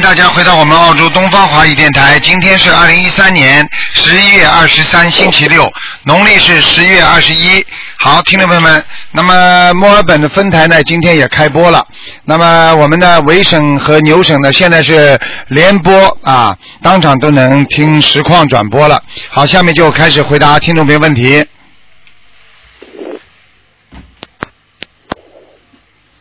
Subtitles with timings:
[0.00, 2.18] 大家回到我们澳洲东方华语电台。
[2.20, 5.70] 今天是二零一三年十一月二十三，星期六，
[6.04, 7.64] 农历是十月二十一。
[7.98, 11.86] 好，听众朋友们，那么墨尔本的分台呢，今天也开播了。
[12.24, 19.02] 那么我们的维省和牛省呢，现在是联播啊，当场都能听实况转播了。
[19.28, 21.46] 好，下面就开始回答听众朋友问题。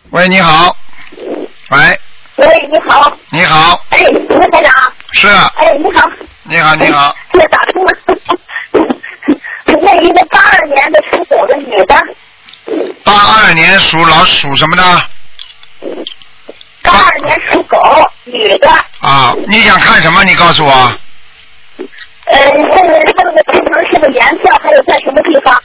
[0.10, 0.76] 喂，你好。
[1.70, 2.00] 喂，
[2.40, 3.18] 喂，你好。
[3.32, 3.98] 你好，哎，
[4.30, 4.72] 卢台长。
[5.14, 6.10] 是，啊哎，你好。
[6.44, 7.92] 你好，你好，这打通了。
[9.82, 11.96] 那一个八二年的属狗的女的，
[13.04, 13.14] 八
[13.44, 14.84] 二年属老属什么的？
[16.82, 17.78] 八二年属狗
[18.26, 18.70] 女的，
[19.02, 20.24] 啊，你想看什么？
[20.24, 20.72] 你告诉我。
[22.26, 25.62] 呃，这个这个图腾是个颜色，还有在什么地方？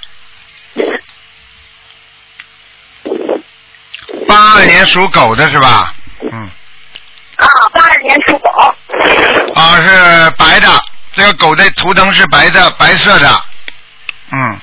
[4.27, 5.92] 八二年属狗的是吧？
[6.32, 6.48] 嗯，
[7.44, 8.50] 啊，八二年属狗，
[9.54, 10.68] 啊是白的，
[11.14, 13.42] 这个狗的图腾是白的，白色的。
[14.32, 14.58] 嗯，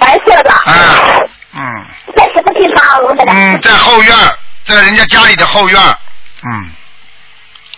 [0.00, 0.50] 白色的。
[0.50, 1.18] 啊，
[1.52, 3.00] 嗯在什么地方？
[3.02, 3.36] 卢台长？
[3.36, 4.16] 嗯，在后院，
[4.66, 5.80] 在人家家里的后院。
[6.42, 6.70] 嗯，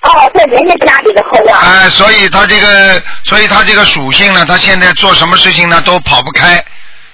[0.03, 1.55] 哦，在人家家里的后院。
[1.55, 6.65] 哎、所以他这个，所以他这个属性呢，他现在做什么事情呢都跑不开，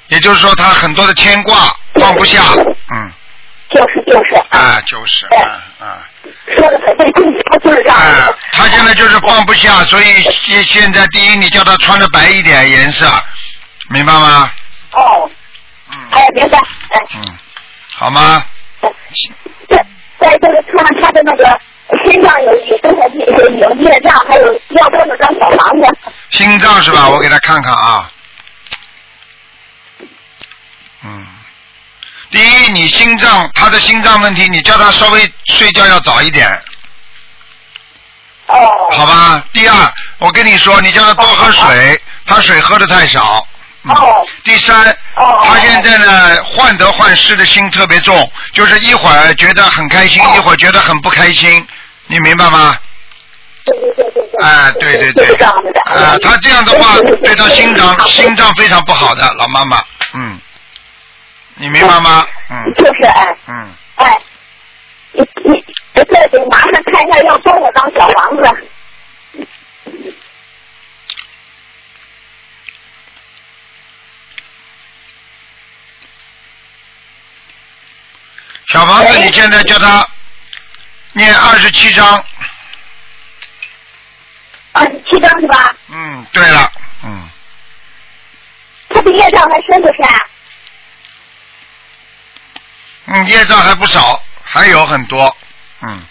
[0.08, 2.40] 也就是说他很多的牵挂放不下。
[2.94, 3.12] 嗯，
[3.70, 4.34] 就是就是。
[4.50, 5.98] 啊，就是，啊啊。
[6.56, 7.82] 说的很对，对他就是
[8.52, 10.04] 他现在就是放不下，所以
[10.44, 13.06] 现现在第一，你叫他穿的白一点颜色，
[13.90, 14.50] 明白吗？
[14.92, 15.30] 哦，
[15.90, 16.58] 嗯哎，明白。
[16.58, 17.38] 哎，嗯，
[17.94, 18.44] 好吗？
[19.68, 19.86] 在
[20.20, 21.58] 在这个看他的那个
[22.04, 26.10] 身上有有多少有有业障，还有要多少张小房子？
[26.30, 27.08] 心脏是吧？
[27.08, 28.10] 我给他看看啊。
[32.74, 36.48] 你心脏他的心脏问题，你叫他稍微睡觉要早一点，
[38.46, 38.56] 哦。
[38.92, 39.44] 好吧？
[39.52, 43.46] 第二，我跟你说，你叫他多喝水，他水喝的太少。
[44.44, 51.66] 第三，哦他现在呢患得患失的心特别重，就是一会儿觉得很开心，哦一会儿觉得很不开心，
[52.06, 52.76] 你明白吗？
[53.64, 54.46] 对对对对对。
[54.46, 59.82] 啊，对对对啊，他这样的话对他心脏心脏非常不好的，老妈妈，
[60.14, 60.21] 嗯，
[61.54, 62.24] 你明白吗？
[62.50, 64.18] 嗯就是哎嗯，哎，
[65.12, 65.64] 你你
[65.94, 68.68] 这得麻烦看一下要多少张小房子？
[78.68, 80.06] 小房子，你现在叫他
[81.12, 82.24] 念二十七章，
[84.72, 85.76] 二十七张是吧？
[85.88, 86.72] 嗯，对了，
[87.04, 87.28] 嗯，
[88.88, 90.06] 他的业障还深不深？
[93.06, 95.36] 嗯，业障还不少，还有很多，
[95.80, 96.02] 嗯，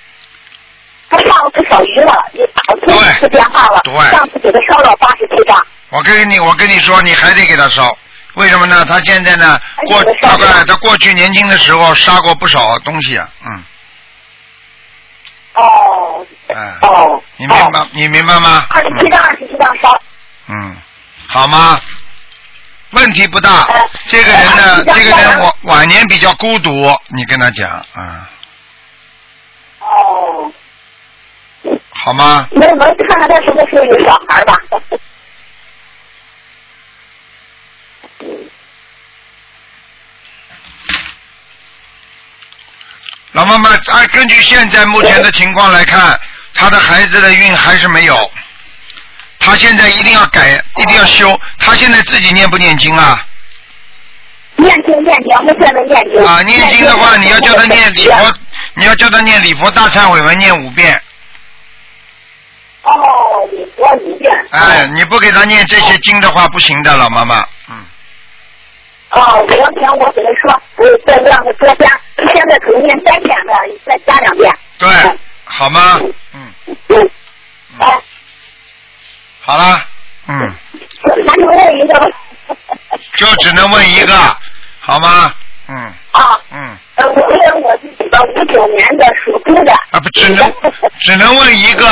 [1.10, 3.82] 他上了不少鱼了，你打错一次电话了。
[3.84, 5.66] 对上次给他烧了八十七张。
[5.90, 7.98] 我跟你我跟你说，你还得给他烧，
[8.36, 8.86] 为什么呢？
[8.86, 13.64] 他现在呢，过大概他过去年轻的时候杀过不少东西啊，嗯，
[15.54, 16.26] 哦。
[16.48, 17.22] 哎哦。
[17.38, 18.66] 你明白你明白吗？
[18.70, 20.02] 二十七张，二十七张烧。
[20.48, 20.78] 嗯，
[21.28, 21.80] 好吗？
[22.92, 23.86] 问题不大哎。
[24.08, 28.30] 这个人呢，哎这个人晚晚年比较孤独，你跟他讲啊，
[29.80, 30.52] 哦。
[32.04, 32.48] 好吗？
[32.52, 34.56] 能能看看他什么时候有小孩吧？
[43.34, 46.20] 老妈妈，按根据现在目前的情况来看，
[46.54, 48.32] 他的孩子的运还是没有。
[49.44, 51.38] 他现在一定要改，一定要修。
[51.58, 53.26] 他现在自己念不念经啊？
[54.56, 56.24] 念经念经，我们现在念经。
[56.24, 58.34] 啊，念经的话，你要叫他念礼佛，
[58.76, 61.02] 你要叫他念礼佛大忏悔文念五遍。
[62.84, 62.94] 哦，
[63.52, 64.32] 礼佛五遍。
[64.52, 67.44] 哎，你不给他念这些经的话，不行的，老妈妈。
[67.70, 67.84] 嗯，
[69.10, 73.54] 哦，昨天我给他说，我再让他多加，现在只念三遍的，
[73.86, 74.56] 再加两遍。
[74.78, 74.90] 对，
[75.46, 75.98] 好吗？
[76.34, 76.54] 嗯，
[76.90, 77.10] 嗯。
[77.80, 78.00] 哎，
[79.52, 79.86] 好了，
[80.28, 80.40] 嗯，
[81.28, 82.08] 还能问一个吗？
[83.18, 84.16] 就只能问一个，
[84.80, 85.34] 好吗？
[85.68, 85.76] 嗯
[86.14, 89.74] 啊，嗯，呃，我问我自己的五九年的属猪的。
[89.92, 90.54] 啊不，只能
[91.02, 91.86] 只能问一个。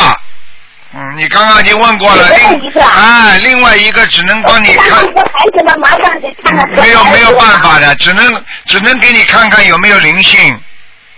[0.94, 5.14] 嗯，你刚刚已经问过了，只问一个另哎，另外一个只能帮你看看。
[5.14, 6.70] 我孩子们马上得看看。
[6.70, 10.58] 没有没有办法的，只能只能给你看看有没有灵性。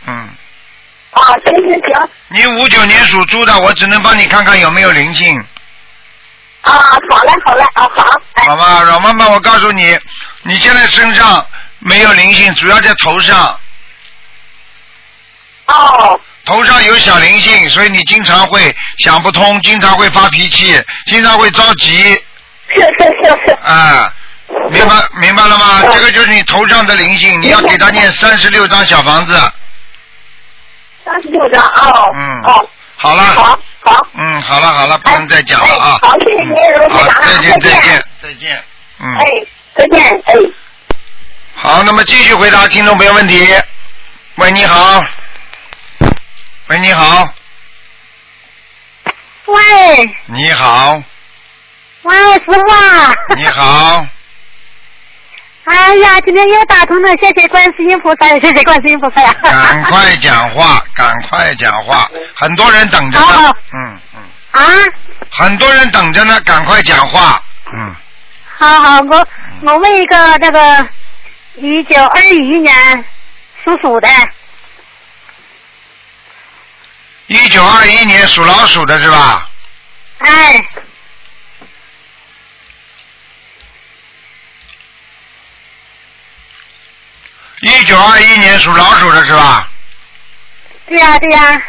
[0.08, 0.28] 嗯，
[1.12, 5.46] 啊，行行行，你五九年属猪的，我只能帮你看看有没有灵性，
[6.62, 6.74] 啊，
[7.10, 8.04] 好嘞好嘞啊好，
[8.36, 8.84] 哎好吧？
[8.84, 9.98] 老妈妈，我告诉你，
[10.44, 11.46] 你现在身上
[11.80, 13.60] 没有灵性，主要在头上，
[15.66, 21.98] 哦，头头上有小灵性，所以你经常会想不通，经常会发脾气，经常会着急，
[22.76, 24.14] 是是是是，啊，
[24.70, 25.82] 明白明白了吗？
[25.92, 29.34] 这个就是你头上的灵性，你要给他念三十六张小房子。
[31.04, 32.12] 三十六张哦。
[32.14, 34.08] 嗯哦，好了，好好。
[34.14, 36.00] 嗯，好了好了，不能再讲了啊。
[36.02, 36.50] 哎好，谢谢您，
[36.80, 38.04] 卢好台，长，再见再见见。
[38.22, 38.64] 再见。
[39.00, 39.26] 嗯，哎，
[39.76, 40.34] 再见，哎。
[41.56, 43.48] 好，那么继续回答听众朋友问题。
[44.36, 45.02] 喂，你好。
[46.68, 47.28] 喂，你好，
[49.48, 51.04] 喂你好，
[52.04, 53.14] 喂，师傅啊！
[53.38, 54.06] 你好，
[55.66, 59.34] 哎呀，今天又打通了，谢谢观世音菩萨，谢谢观世音菩萨呀！
[59.44, 63.56] 赶快讲话， 赶快讲话，很多人等着呢好。
[63.74, 64.22] 嗯嗯，
[64.52, 64.64] 啊，
[65.30, 67.42] 很多人等着呢，赶快讲话。
[67.74, 67.96] 嗯，
[68.58, 69.28] 好好，我
[69.64, 70.88] 我问一个那个
[71.56, 72.74] 一九二一年
[73.64, 74.10] 属鼠的，
[77.28, 79.48] 一九二一年属老鼠的是吧？
[80.18, 80.60] 哎，
[87.62, 89.70] 一九二一年属老鼠的是吧？
[90.88, 91.62] 对呀、对呀、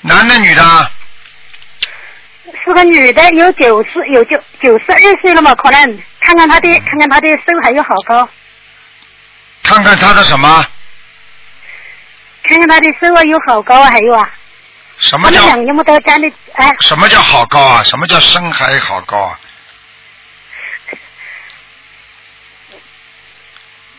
[0.00, 0.90] 男的女的？
[2.64, 8.28] 是个女的，有九十有九九十二岁了嘛，可能看看她的看看她的手还有好高，
[9.64, 10.64] 看看她的什么？
[12.44, 14.30] 看看她的手啊有好高啊，还有啊，
[15.02, 16.70] 什么叫两有没有到家里哎？
[16.80, 17.82] 什么叫好高啊？
[17.82, 19.38] 什么叫深海好高啊？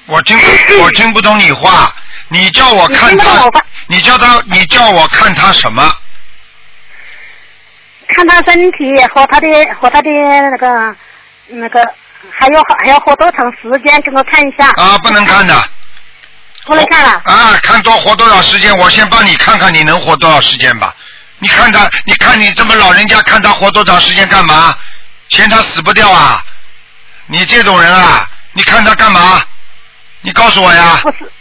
[0.07, 0.37] 我听
[0.81, 1.93] 我听不懂你话，
[2.29, 3.49] 你叫我看他
[3.87, 5.83] 你叫他，你叫我看他什么？
[8.07, 9.47] 看他身体和他的
[9.79, 10.95] 和他的那个
[11.47, 11.79] 那个，
[12.31, 14.69] 还要还要活多长时间，给我看一下。
[14.81, 15.53] 啊，不能看的。
[16.65, 17.21] 不来看了。
[17.25, 18.75] 啊，看多活多少时间？
[18.77, 20.93] 我先帮你看看你能活多少时间吧。
[21.39, 24.75] 你看他，你看你这么老人家，看他活多长时间干嘛？
[25.29, 26.41] 嫌他死不掉啊？
[27.27, 29.43] 你这种人啊，你看他干嘛？
[30.21, 30.99] 你告诉我呀。
[31.01, 31.31] 不是，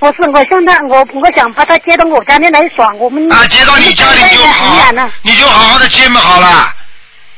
[0.00, 4.92] 不是，我想他，我我想把他接到我家里来耍，我们啊，接到你家里就好
[5.22, 6.72] 你就好好的接嘛好了。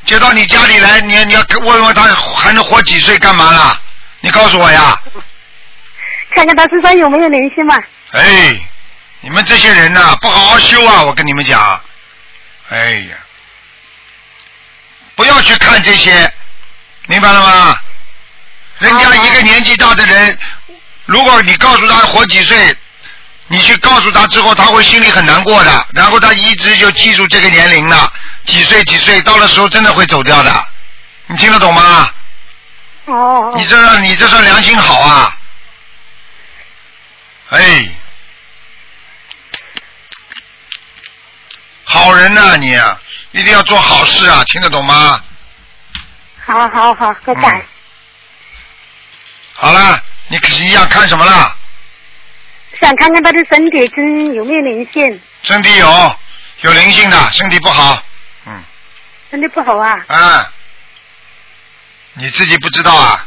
[0.04, 2.02] 接到你家里来，你你要问问他
[2.36, 3.78] 还能活几岁干嘛啦？
[4.20, 4.98] 你告诉我呀。
[6.38, 7.74] 看看他身上有没有灵性嘛？
[8.12, 8.56] 哎，
[9.22, 11.02] 你们这些人呐、不好好修啊！
[11.02, 11.60] 我跟你们讲，
[12.68, 12.78] 哎
[13.10, 13.16] 呀，
[15.16, 16.32] 不要去看这些，
[17.08, 17.76] 明白了吗？
[18.78, 20.38] 人家一个年纪大的人，
[21.06, 22.72] 如果你告诉他活几岁，
[23.48, 28.12] 你去告诉他之后，他会心里很难过的，然后他一直就记住这个年龄了，
[28.44, 30.64] 几岁几岁，到了时候真的会走掉的，
[31.26, 32.08] 你听得懂吗？
[33.06, 35.34] 哦，你这算你这算良心好啊！
[37.50, 37.88] 哎，
[41.84, 43.00] 好人呐、你啊，
[43.32, 45.22] 一定要做好事啊，听得懂吗？
[46.44, 47.44] 好好好，再见。
[47.44, 47.64] 嗯
[49.60, 51.56] 好了，你你想看什么了？
[52.80, 56.16] 想看看他的身体真有没有灵性，身体有
[56.60, 58.00] 有灵性的，身体不好，
[58.46, 58.64] 嗯
[59.32, 59.98] 身体不好啊。
[60.06, 60.52] 啊，
[62.14, 63.26] 你自己不知道啊？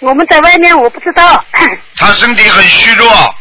[0.00, 1.44] 我们在外面我不知道，
[1.96, 3.34] 他身体很虚弱，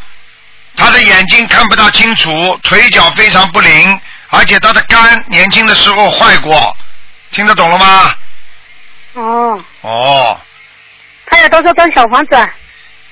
[0.76, 6.76] 他的眼睛看不大清楚，腿脚非常不灵，而且他的肝年轻的时候坏过，
[7.32, 8.16] 听得懂了吗？
[9.14, 10.42] 哦，哦，
[11.28, 12.50] 他有多少张小房子啊？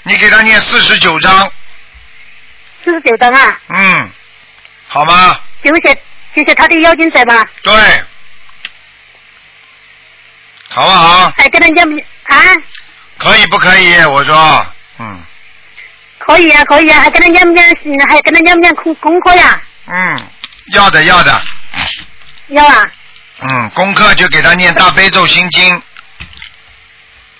[0.03, 1.51] 你给他念四十九章，
[2.83, 4.09] 四十九张啊，嗯，
[4.87, 5.39] 好吗？
[5.63, 5.93] 就写
[6.35, 7.73] 就写他的妖精者嘛，对，
[10.69, 11.31] 好不好？
[11.37, 11.83] 还跟人家
[12.25, 12.37] 啊，
[13.23, 14.03] 可以不可以？
[14.05, 14.65] 我说，
[14.99, 15.23] 嗯。
[16.19, 20.27] 可以啊，可以啊，还跟他念不念，嗯还跟他念不念功功课呀，嗯，
[20.73, 21.41] 要的要的，
[22.47, 22.91] 要啊，
[23.41, 25.81] 嗯，功课就给他念大悲咒心经，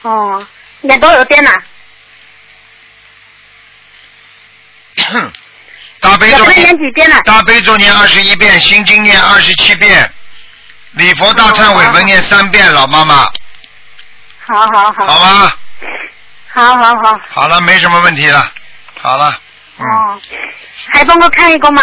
[0.02, 0.46] 哦，
[0.82, 1.52] 念多少遍了？
[6.02, 7.22] 大悲咒念几遍了？
[7.22, 10.12] 大悲咒念二十一遍，心经念二十七遍，
[10.92, 13.16] 礼佛大忏悔文念三遍，老妈妈，
[14.46, 15.54] 好好好，好吗？
[16.54, 18.52] 好好好，好了，没什么问题了，
[19.02, 19.40] 好了，
[19.80, 20.22] 嗯，哦，
[20.94, 21.82] 还帮我看一个嘛？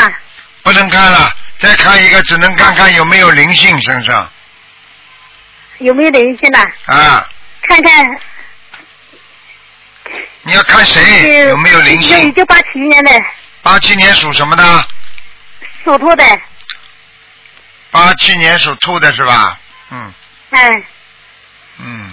[0.63, 4.31] 不能看了，再看一个，只能看看有没有灵性身上
[5.79, 6.95] 有没有灵性啊？
[6.95, 7.29] 啊。
[7.69, 8.05] 看看
[10.43, 12.35] 你要看谁有没有灵性一性？
[12.35, 13.13] 九八七年的
[13.63, 14.89] 八七年属什么的？
[15.85, 16.25] 属兔的，
[17.91, 19.59] 八七年属兔的是吧？
[19.91, 20.13] 嗯
[20.51, 20.69] 哎，
[21.79, 22.11] 嗯，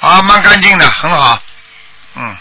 [0.00, 1.40] 啊，蛮干净的，很好。
[2.16, 2.36] 嗯，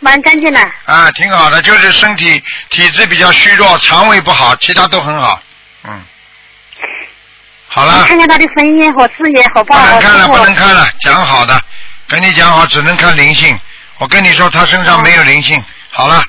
[0.00, 0.60] 蛮干净的。
[0.86, 5.40] 啊，挺好的，就是身体体质比较虚弱，肠胃不好，其他都很好。
[5.84, 6.02] 嗯，
[7.68, 9.78] 好了，看看他的声音和事业好不不？
[9.78, 11.60] 能看了，不能看了，讲好的，
[12.08, 13.58] 跟你讲好，只能看灵性。
[13.98, 15.62] 我跟你说，他身上没有灵性。
[15.90, 16.22] 好了，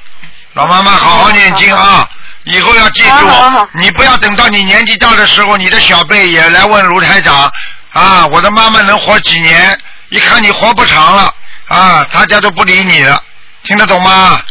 [0.53, 2.07] 老妈妈好好念经啊！
[2.45, 7.51] 以后要记好好好住，你不要等到你年纪大的时候，你的小辈也来问卢台长
[7.91, 9.77] 啊，我的妈妈能活几年？
[10.09, 11.31] 一看你活不长了
[11.69, 13.23] 啊，他家都不理你了，
[13.63, 14.41] 听得懂吗？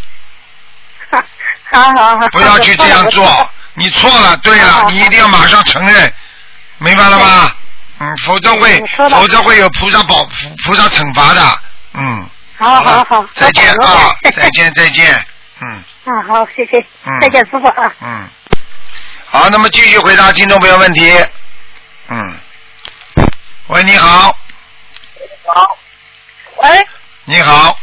[1.71, 2.29] 好好好。
[2.29, 4.37] 不要去这样做，你错了。
[4.39, 6.13] 对了，你一定要马上承认，
[6.79, 7.53] 明白了吗？
[8.01, 10.25] 嗯，否则会否则会有菩萨保
[10.65, 11.61] 菩萨惩罚的。
[11.95, 12.29] 嗯。
[12.59, 15.25] 好好好，再见啊，再见再见。
[15.61, 17.93] 嗯啊，好，谢谢嗯，再见，师傅啊。
[18.01, 18.29] 嗯。
[19.27, 21.13] 好，那么继续回答听众朋友问题。
[22.09, 22.39] 嗯。
[23.69, 24.35] 喂，你好，
[25.47, 25.77] 好，
[26.63, 26.87] 喂，
[27.31, 27.79] 你好，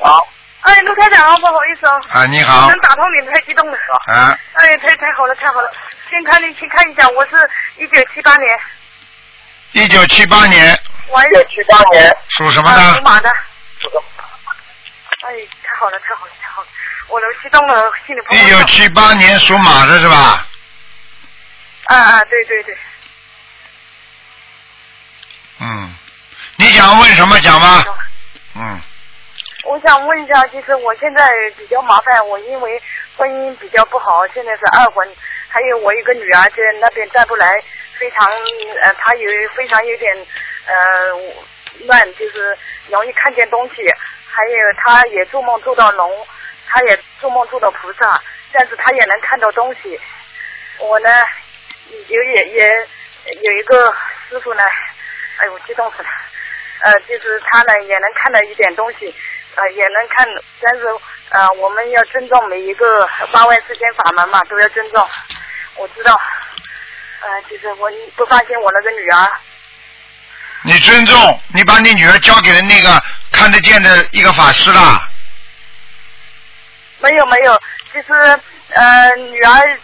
[0.00, 0.26] 好，
[0.62, 3.78] 哎，陆台长，不好意思啊，啊，你好能，打通你太激动了。
[4.08, 5.70] 啊，哎，太太好了，太好了。
[6.10, 7.36] 先看你，先看一下，我是
[7.76, 8.58] 一九七八年，
[9.70, 13.02] 一九七八年我也七八年，属什么的，属的？
[13.02, 13.30] 马的。
[13.30, 13.36] 哎，
[15.62, 16.68] 太好了，太好了，太好了，
[17.10, 18.42] 我都激动了，心里砰砰跳。
[18.44, 20.44] 一九七八年属马的是吧？
[21.84, 22.76] 啊啊，对对对。
[25.60, 25.94] 嗯，
[26.56, 27.84] 你想问什么讲吧？
[27.86, 27.94] 嗯，
[28.54, 28.82] 嗯
[29.64, 32.82] 我想问一下，就是我现在比较麻烦，我因为
[33.16, 35.08] 婚姻比较不好，现在是二婚，
[35.48, 37.62] 还有我一个女儿在那边再不来，
[37.96, 38.28] 非常
[38.82, 40.12] 呃，她有非常有点
[40.66, 40.74] 呃
[41.86, 43.88] 乱，就是容易看见东西，
[44.26, 46.26] 还有她也做梦做到龙，
[46.66, 48.20] 她也做梦做到菩萨，
[48.52, 49.98] 但是她也能看到东西。
[50.80, 51.08] 我呢，
[52.08, 52.88] 有也也
[53.42, 53.94] 有一个
[54.28, 54.64] 师傅呢，
[55.38, 56.08] 哎呦，激动死了。
[56.82, 59.14] 呃，就是他呢也能看到一点东西，
[59.54, 60.26] 呃，也能看，
[60.60, 60.86] 但是
[61.30, 65.08] 呃，我们要尊重每一个八万四千法门嘛，都要尊重。
[65.76, 66.20] 我知道，
[67.22, 69.32] 呃，就是我不放心我那个女儿，
[70.64, 75.08] 你尊重，你把你女儿交给了那个看得见的一个法师啦。
[76.98, 77.60] 没有没有，
[77.92, 78.12] 就是
[78.70, 79.78] 呃，女儿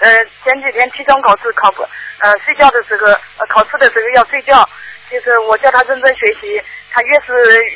[0.00, 0.10] 呃
[0.44, 1.82] 前几天期中考试考不
[2.18, 3.06] 呃睡觉的时候，
[3.38, 4.68] 呃考试的时候要睡觉，
[5.10, 6.62] 就是我叫他认真学习，
[6.92, 7.32] 他越是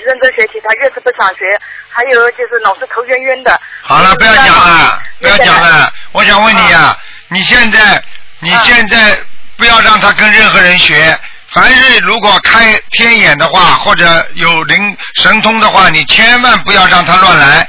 [0.07, 1.45] 认真学习，他越是不想学，
[1.91, 3.61] 还有就是老是头晕晕的。
[3.83, 5.93] 好了，不要讲了，不要讲了。
[6.13, 6.97] 我想问你呀、
[7.29, 8.01] 你现在，
[8.39, 9.19] 你现在
[9.57, 11.19] 不要让他跟任何人学。
[11.49, 17.69] 凡是如果开天眼的话，或者有灵神通的话，你千万不要让他乱来，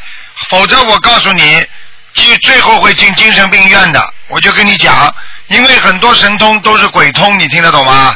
[0.50, 1.68] 否则我告诉你，
[2.14, 4.14] 就最后会进精神病院的。
[4.28, 5.14] 我就跟你讲，
[5.48, 8.16] 因为很多神通都是鬼通，你听得懂吗？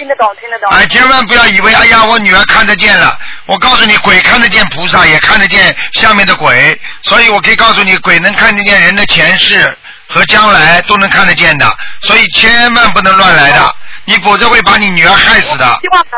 [0.00, 0.68] 听得懂，听得懂。
[0.70, 3.18] 哎，千万不要以为哎呀，我女儿看得见了。
[3.44, 9.76] 我告诉你，鬼看得见菩萨，也看得见下面的鬼，所以我可以告诉你，鬼能看得见人的前世
[10.08, 13.74] 和将来都能看得见的，所以千万不能乱来的，
[14.06, 15.88] 你否则会把你女儿害死的希。
[15.88, 16.16] 望他，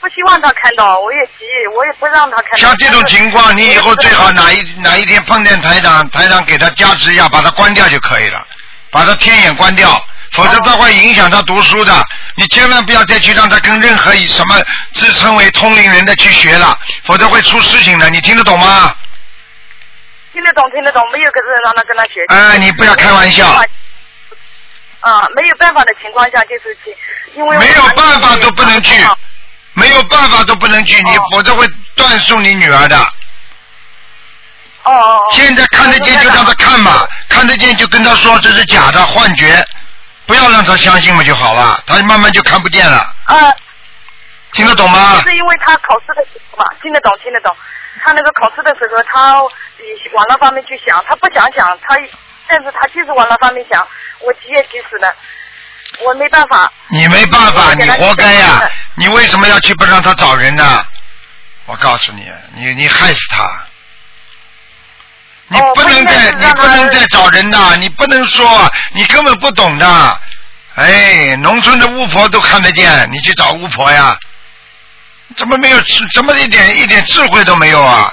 [0.00, 1.44] 不希望他看到，我也急，
[1.76, 2.56] 我也不让他看到。
[2.56, 8.42] 像这种情况，你以后最好哪一哪一天碰见台长，台长给他加持一下，把他关掉就可以了，
[8.90, 12.06] 把他天眼关掉，否则他会影响他读书的。
[12.36, 14.54] 你千万不要再去让他跟任何以什么
[14.94, 18.08] 自称为通灵人的去学了，否则会出事情的。
[18.10, 18.94] 你听得懂吗？
[20.32, 22.34] 听得懂，听得懂，没有个人让他跟他学习。
[22.34, 23.48] 哎，你不要开玩笑，
[25.00, 26.96] 啊，没有办法的情况下，就是去，
[27.34, 28.94] 因为我没有办法都不能去，
[29.72, 31.66] 没有办法都不能去，你哦否则会
[31.96, 32.96] 断送你女儿的。
[34.84, 35.20] 哦哦哦。
[35.32, 39.64] 现在看得见就让他看嘛，看得见就跟他说这是假的幻觉，
[40.28, 43.52] 不要让他相信嘛就好了，他慢慢就看不见了，啊，
[44.52, 45.22] 听得懂吗？
[45.26, 47.56] 是因为他考试的时候嘛，听得懂，听得懂。
[48.04, 49.34] 他那个考试的时候，他
[49.82, 51.96] 以往那方面去想，他不想想，他
[52.46, 53.84] 但是他就是往那方面想，
[54.20, 55.12] 我急也急死了，
[56.04, 56.70] 我没办法。
[56.88, 58.70] 你没办法，你活该呀！
[58.94, 60.84] 你为什么要去不让他找人呢？
[61.66, 63.44] 我告诉你，你你害死他。
[65.48, 70.20] 你哦不能再，你不能再找人的，你不能说，你根本不懂的。
[70.74, 74.16] 哎，农村的巫婆都看得见，你去找巫婆呀？
[75.36, 75.78] 怎么没有？
[76.14, 78.12] 怎么一点一点智慧都没有啊？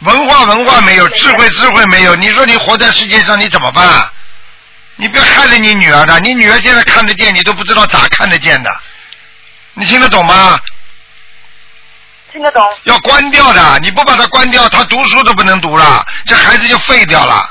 [0.00, 2.14] 文化文化没有，智慧智慧没有。
[2.16, 4.10] 你说你活在世界上，你怎么办？
[4.96, 8.70] 你别害了你女儿的，你女儿现在看得见，你都不知道咋看得见的。
[9.74, 10.60] 你听得懂吗？
[12.32, 12.66] 听得懂。
[12.84, 17.48] 要关掉的，你不把它关掉，他读书都不能读了，这孩子就废掉了。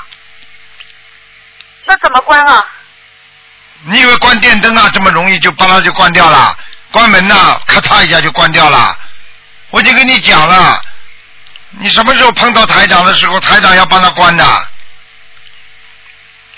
[1.86, 2.66] 那怎么关啊？
[3.86, 6.58] 你以为关电灯啊这么容易就把它就关掉了？
[6.92, 8.98] 关门呐、咔嚓一下就关掉了。
[9.70, 10.82] 我已经跟你讲了，
[11.80, 14.44] 你什么时候碰到台长的时候，台长要帮他关的。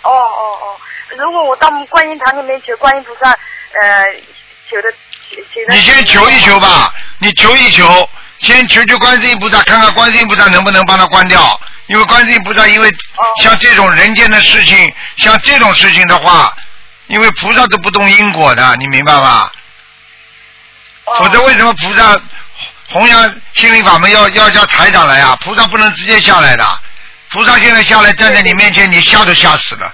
[0.01, 0.77] 哦哦哦，
[1.17, 4.05] 如果我到观音堂里面求观音菩萨，呃，
[4.69, 4.93] 求的。
[5.69, 8.09] 你先求一求吧，你求一求，
[8.39, 11.59] 先求求观世音菩萨，看看观世音菩萨能不能帮他关掉。
[11.87, 12.89] 因为观世音菩萨，因为
[13.41, 16.55] 像这种人间的事情，像这种事情的话，
[17.07, 19.51] 因为菩萨都不动因果的，你明白吗？
[21.05, 22.17] 哦否则为什么菩萨
[22.89, 25.37] 弘扬心灵法门要要叫台长来啊？
[25.41, 26.81] 菩萨不能直接下来的，
[27.29, 29.93] 菩萨现在下来站在你面前，你吓都吓死了，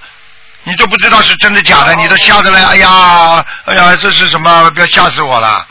[0.64, 4.70] 你都不知道是真的假的，你都吓得来，哎呀，哎呀，这是什么？
[4.70, 5.66] 不要吓死我了！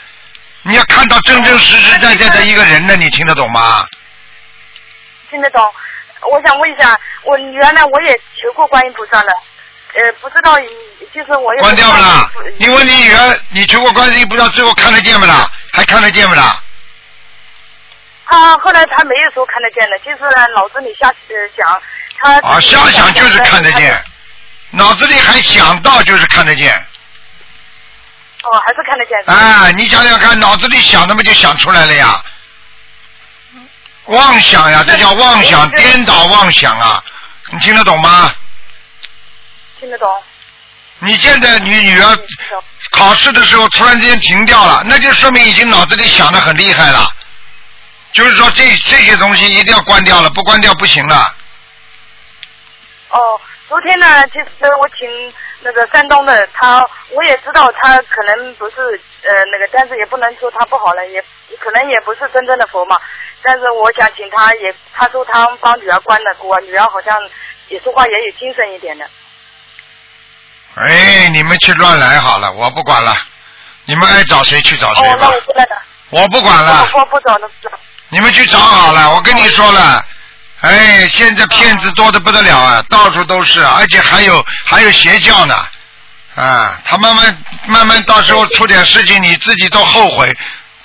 [0.64, 3.86] 你要看到真真实实在在的一个人呢， 你听得懂吗？
[5.30, 5.62] 听得懂。
[6.32, 9.32] 我想问一下，我原来我也求过观音菩萨了，
[9.94, 10.58] 呃，不知道
[11.14, 12.30] 就是我也关掉不啦？
[12.58, 15.50] 你问你女儿，你求过观世音菩萨之后看得见不啦？
[15.72, 16.62] 还看得见不啦？
[18.26, 21.82] 他后来他没有说看得见的，就是脑子里瞎呃想，
[22.22, 24.04] 他啊，瞎想就是看得见，
[24.72, 26.74] 脑子里还想到就是看得见。
[28.44, 29.34] 哦，还是看得见哎。
[29.36, 32.24] 啊，你想想看，脑子里想的嘛就想出来了呀。
[34.06, 37.04] 妄想呀，这叫妄想，颠倒妄想啊！
[37.52, 38.34] 你听得懂吗？
[39.80, 40.08] 听得懂。
[41.00, 42.18] 你现在你女儿
[42.92, 47.12] 考试的时候突然之间停掉了，那就说明已经脑子里想的很厉害了。
[48.12, 51.36] 就是说这这些东西一定要关掉了，不关掉不行了。
[53.10, 55.08] 哦，昨天呢，其实我请
[55.62, 61.24] 那个山东的，他我也知道他可能不是呃那个，但是也不能说他不好了，也
[61.60, 63.00] 可能也不是真正的佛嘛。
[63.44, 67.16] 但是我想请他也，他说他帮女儿关了，锅女儿好像
[67.68, 69.06] 也说话也有精神一点的。
[70.74, 73.16] 哎，你们去乱来好了，我不管了，
[73.86, 76.90] 你们爱找谁去找谁哦，那我，不来了，我不管了。
[76.96, 77.78] 我不找了，不找。
[78.10, 80.04] 你们去找好了，我跟你说了，
[80.62, 85.56] 哎，现在骗子多的不得了啊，到处都是，而且还有还有邪教呢，
[86.36, 90.30] 啊，他慢慢慢慢到时候出点事情，你自己都后悔。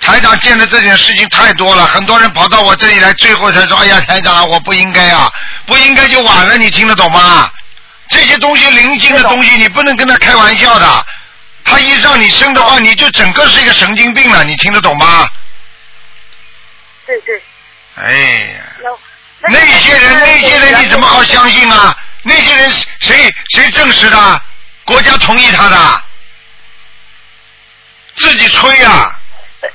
[0.01, 5.31] 台长见的这件事情太多了，很多人跑到我这里来，最后才说：“哎呀，台长，我不应该啊，
[5.65, 7.49] 不应该就晚了。”你听得懂吗？
[8.09, 11.05] 这些东西灵性的东西，你不能跟他开玩笑的。
[11.63, 14.43] 他一让你生的话，你就整个是一个神经病了。
[14.43, 15.27] 你听得懂吗？
[17.07, 17.41] 对对。
[17.95, 18.63] 哎呀。
[18.83, 18.89] 那
[19.49, 21.95] 那些人，那些人你怎么好相信啊？
[22.23, 24.41] 那些人谁谁证实的？
[24.83, 26.03] 国家同意他的，
[28.15, 29.19] 自己吹呀、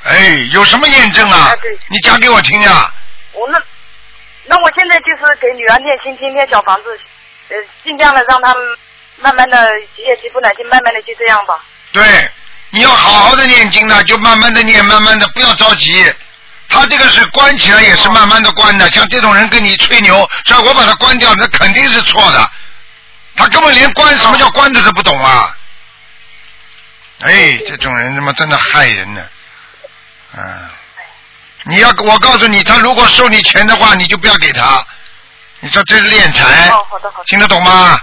[0.05, 1.53] 哎，有什么验证啊？
[1.89, 2.93] 你讲给我听呀、
[3.33, 3.61] 我那
[4.47, 7.01] 那我现在就是给女儿念心经、念小房子，
[7.49, 8.63] 呃，尽量的让他们
[9.17, 11.59] 慢慢的业绩不难听，慢慢的就这样吧。
[11.93, 12.03] 对，
[12.71, 16.13] 你要好好的念经呢，就慢慢的念，慢慢的不要着急。
[16.71, 22.51] 他这个是关起来也是慢慢的关的，像这种人跟你吹牛，说我把他关掉，那肯定是错的。
[23.37, 25.55] 他根本连关什么叫关的都不懂啊！
[27.21, 29.21] 哎，这种人他妈真的害人呢。
[30.37, 30.71] 啊，
[31.65, 34.85] 你要我告诉你，他如果收你钱的话，你就不要给他。
[35.61, 36.71] 你说这是敛财。
[37.27, 38.01] 听得懂吗？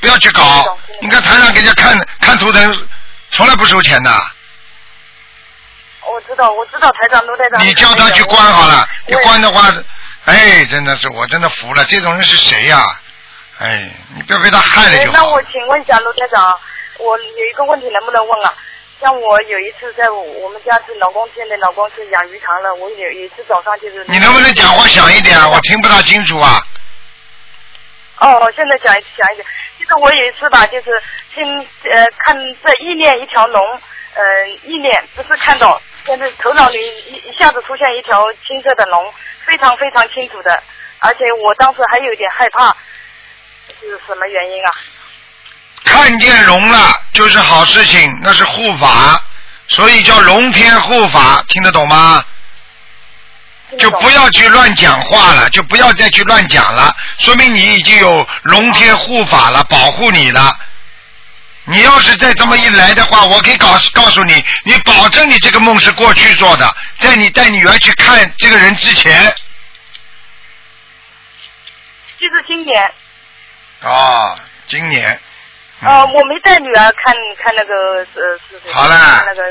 [0.00, 0.78] 不要去搞。
[1.00, 2.88] 你看台上给人家看看图腾，
[3.30, 4.10] 从来不收钱的。
[6.10, 7.64] 我知道，我知道台长卢台长。
[7.64, 9.68] 你叫他去关好了，你关的话，
[10.26, 12.84] 哎，真的是我真的服了，这种人是谁呀、
[13.58, 15.18] 哎，你不要被他害了就好。
[15.18, 16.58] 哎那我请问一下卢台长，
[16.98, 18.52] 我有一个问题能不能问啊？
[19.00, 24.04] 像我有一次在我我们家是老公现在老公是养鱼塘了，我有有一次早上就是。
[24.06, 25.48] 你能不能讲话响一点啊？
[25.48, 26.60] 我听不大清楚啊。
[28.18, 29.46] 哦，现在讲一讲一讲，
[29.78, 30.90] 就是我有一次吧，就是
[31.34, 33.62] 听呃看这意念一条龙，
[34.12, 39.12] 呃意念不是看到，但是头脑里一一下子出现一条青色的龙，
[39.46, 40.62] 非常非常清楚的，
[40.98, 42.74] 而且我当时还有点害怕，
[43.80, 44.70] 是什么原因啊？
[45.84, 46.78] 看见龙了
[47.12, 49.22] 就是好事情，那是护法，
[49.68, 52.24] 所以叫龙天护法，听得懂吗？
[53.78, 60.58] 就不要去乱讲话了，就不要再去乱讲了，说明你已经有龙天护法了，保护你了。
[61.70, 69.32] 你要是再这么一来的话，我可以告告诉你，你保证你这个梦是过去做的，在你带女儿去看这个人之前，
[72.18, 72.92] 就是今年，
[73.82, 75.20] 哦，今年，
[75.80, 79.42] 呃，我没带女儿看看那个呃好了那个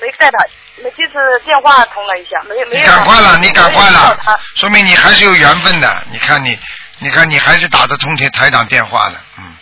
[0.00, 0.38] 没带她，
[0.82, 2.86] 没就是电话通了一下，没有没你。
[2.86, 6.04] 赶快了，你赶快了，说明你还是有缘分的。
[6.12, 6.56] 你看你，
[7.00, 9.56] 你看你还是打得通台台长电话的，嗯。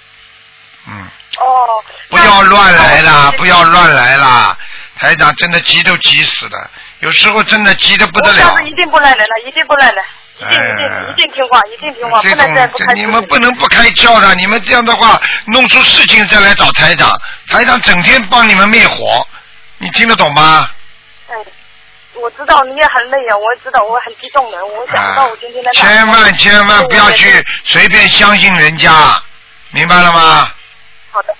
[0.84, 1.84] 嗯，哦。
[2.08, 4.56] 不要乱来啦，不要乱来啦！
[4.98, 8.68] 台长真的急都急死了，有时候真的急得不得了下次。
[8.68, 10.02] 一定不乱来人了，一定不乱来，
[10.38, 17.10] 一定一哎定一定听话，一定听话，不能再不开你们不能不开窍的，你们这样的话弄出事情再来找台长，
[17.48, 19.26] 台长整天帮你们灭火，
[19.78, 20.70] 你听得懂吗？
[21.28, 21.34] 哎，
[22.14, 29.20] 我知道你也很累啊，我也知道我很激动的，我想不到我今天来打千万千万不要去随便相信人家，
[29.70, 30.52] 明白了吗？
[31.12, 31.34] 好的，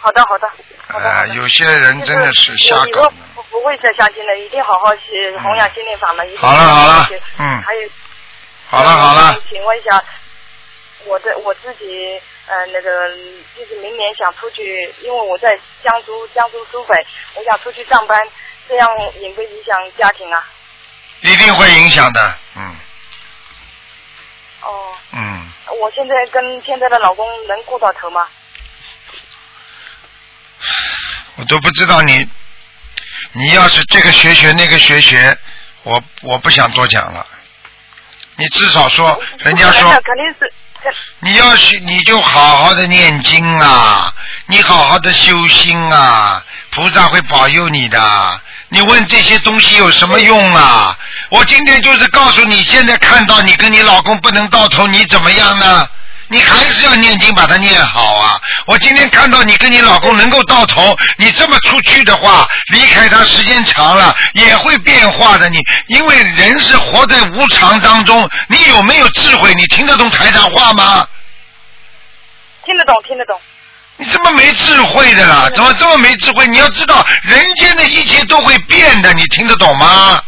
[0.00, 0.48] 好的，好的，
[0.88, 1.08] 好的。
[1.08, 3.12] 啊、好的有些人真的是瞎我以后。
[3.34, 6.26] 不不会再相信了，一定好好去弘扬心灵法门。
[6.26, 7.08] 一定好了好了
[7.38, 7.88] 嗯还有，
[8.68, 10.02] 好了好了，请问一下，
[11.06, 13.08] 我的我自己呃那个
[13.56, 16.94] 就是明年想出去，因为我在江苏江苏苏北，
[17.34, 18.22] 我想出去上班，
[18.68, 18.88] 这样
[19.20, 20.46] 影不影响家庭啊？
[21.22, 22.76] 一定会影响的，嗯
[24.62, 28.28] 哦，嗯，我现在跟现在的老公能顾到头吗？
[31.36, 32.26] 我都不知道你，
[33.32, 35.36] 你要是这个学学那个学学，
[35.82, 37.24] 我我不想多讲了。
[38.36, 39.94] 你至少说，人家说。
[41.20, 44.12] 你要是你就好好的念经啊，
[44.46, 48.40] 你好好的修心啊，菩萨会保佑你的。
[48.68, 50.96] 你问这些东西有什么用啊？
[51.30, 55.88] 我今天就是告诉你，现在看到你跟你老公不能到头，你怎么样呢？
[56.28, 58.40] 你还是要念经把它念好啊！
[58.66, 65.48] 我今天看到你跟你老公能够到头，你这么出去的话，离开他时间长了也会变化的。
[65.48, 69.52] 你因为人是活在无常当中，你有没有智慧？
[69.54, 71.06] 你听得懂台长话吗？
[72.64, 73.38] 听得懂，听得懂。
[73.98, 75.48] 你这么没智慧的啦？
[75.54, 76.46] 怎么这么没智慧？
[76.48, 80.20] 你要知道，人间的一切都会变的，你听得懂吗？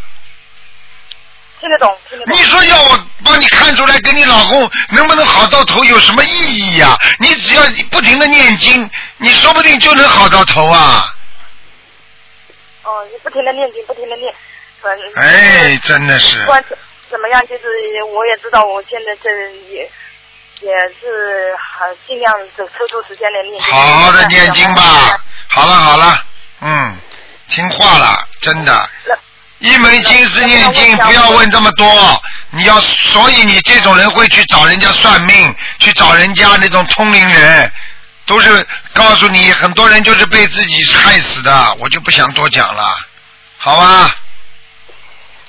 [1.60, 2.36] 听得懂，听得懂。
[2.36, 11.14] 你说要我帮你看出来，跟你老公能不能好到头有什么意义呀、你只要不停的念经，你说不定就能好到头啊！
[12.84, 14.32] 哦，你不停的念经，不停的念，
[14.80, 15.12] 反正。
[15.14, 16.78] 哎，真的是不，管怎
[17.10, 17.64] 怎么样，就是
[18.14, 19.30] 我也知道，我现在这
[19.72, 19.90] 也
[20.60, 23.72] 也是很尽量就抽出时间来念经。
[23.72, 25.22] 好好的念经吧。
[25.48, 26.22] 好了好了，
[26.60, 26.96] 嗯，
[27.48, 28.90] 听话了，真的。
[29.58, 32.22] 一门心思念经，不要问这么多。
[32.50, 37.70] 你要，所以你这种人会去找人家算命，去找人家那种通灵人，
[38.24, 41.76] 都是告诉你，很多人就是被自己害死的。
[41.78, 42.84] 我就不想多讲了，
[43.58, 44.16] 好吧？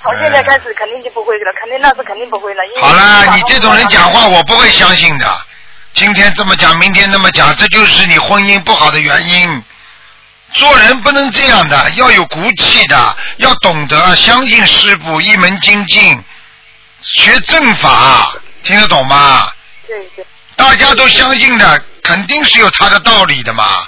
[0.02, 2.62] 从现在开始肯定就不会了，肯定那是肯定不会了。
[2.80, 5.46] 好了，你这种人讲话我不会相信的。
[5.94, 9.62] 今天这么讲，明天那么讲，这就是你婚姻不好的原因。
[10.54, 16.22] 做人不能这样的，要有骨气的，要懂得相信师傅，一门精进，
[17.02, 18.32] 学正法，
[18.62, 19.50] 听得懂吗？
[19.86, 23.86] 对对，大家都相信的，肯定是有他的道理的嘛。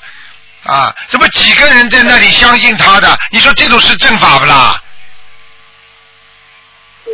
[0.65, 4.81] 啊，怎么几个人在那里相信他的，你说这种是正法不啦？
[7.05, 7.13] 对，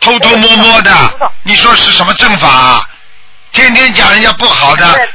[0.00, 2.88] 偷偷摸摸的，你说是什么正法？
[3.52, 5.08] 天天讲人家不好的，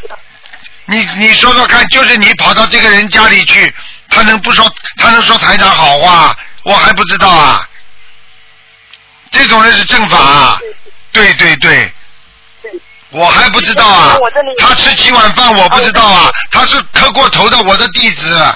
[0.85, 3.73] 你你说说看，就是你跑到这个人家里去，
[4.09, 6.37] 他能不说他能说台长好话？
[6.63, 7.67] 我还不知道啊。
[9.31, 10.59] 这种人是正法啊，
[11.11, 11.93] 对对对，
[13.09, 14.15] 我还不知道啊。
[14.59, 18.55] 他吃几碗饭我不知道啊，他是磕过头的我的弟子。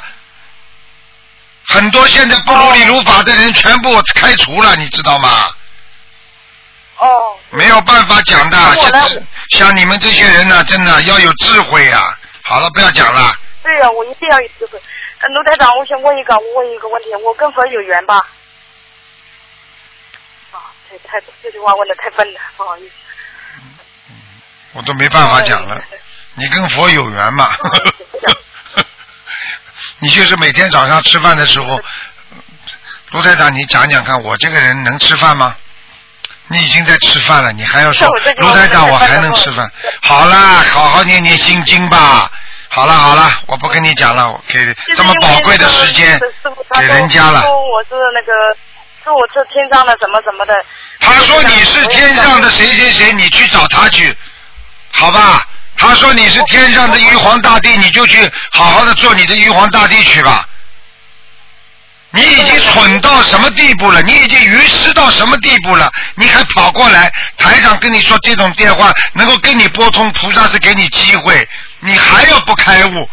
[1.65, 5.49] 很多现在不如理如法的人全部开除了，你知道吗？
[6.97, 7.07] 哦，
[7.51, 9.09] 没有办法讲的，像
[9.49, 12.17] 像你们这些人呢，真的要有智慧呀、
[12.49, 13.35] 好了，不要讲了。
[13.62, 14.81] 对呀、我一定要有智慧。
[15.19, 18.15] 呃，卢台长，我想问一个，我问一个问题，我跟佛有缘吧？
[20.51, 22.93] 啊，这太这句话问的太笨了，不好意思。
[24.73, 25.79] 我都没办法讲了。
[26.33, 27.51] 你跟佛有缘嘛？
[29.99, 31.79] 你就是每天早上吃饭的时候，
[33.12, 35.55] 卢台长，你讲讲看，我这个人能吃饭吗？
[36.51, 38.07] 你已经在吃饭了，你还要说
[38.38, 39.71] 卢台长，我还能吃饭？
[40.01, 42.29] 好啦，好好念念心经吧。
[42.69, 46.19] 好了好了，我不跟你讲了，我给这么宝贵的时间
[46.75, 47.41] 给人家了。
[47.41, 48.31] 说我是那个，
[49.03, 50.53] 说我是天上的什么什么的。
[50.99, 54.15] 他说你是天上的谁谁谁，你去找他去，
[54.91, 55.45] 好吧？
[55.77, 60.47] 他说你是天上的玉皇大帝，你就去好好的做你的玉皇大帝去吧。
[62.11, 64.01] 你已经蠢到什么地步了？
[64.01, 65.91] 你已经愚痴到什么地步了？
[66.15, 71.47] 你还跑过来，台长跟你说这种电话能够跟你拨通，菩萨是给你机会，
[71.79, 73.09] 你还要不开悟？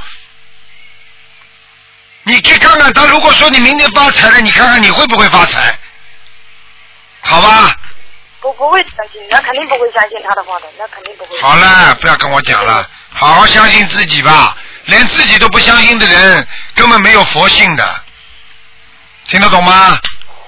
[2.22, 5.78] 你去看看他，如果说你明天发财了，你看看你会不会发财？
[7.20, 7.76] 好吧？
[8.40, 11.38] 不不会相信，那肯定不会相信他的话的，那肯定不会。
[11.40, 14.56] 好了，不要跟我讲了，好好相信自己吧，
[14.86, 18.04] 连自己都不相信的人，根本没有佛性的，
[19.28, 19.98] 听得懂吗？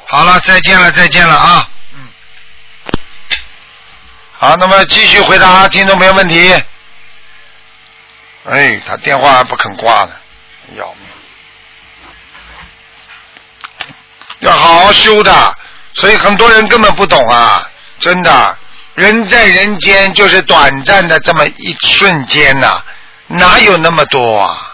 [0.06, 1.68] 好了，再见了，再见了啊！
[1.94, 2.08] 嗯，
[4.38, 6.50] 好，那么继续回答听众朋友问题。
[8.44, 10.12] 哎，他电话还不肯挂呢，
[10.76, 11.08] 要命！
[14.40, 15.54] 要好好修的，
[15.94, 18.56] 所以很多人根本不懂啊，真的。
[18.94, 22.82] 人在人间就是短暂的这么一瞬间呐、
[23.26, 24.67] 哪有那么多啊？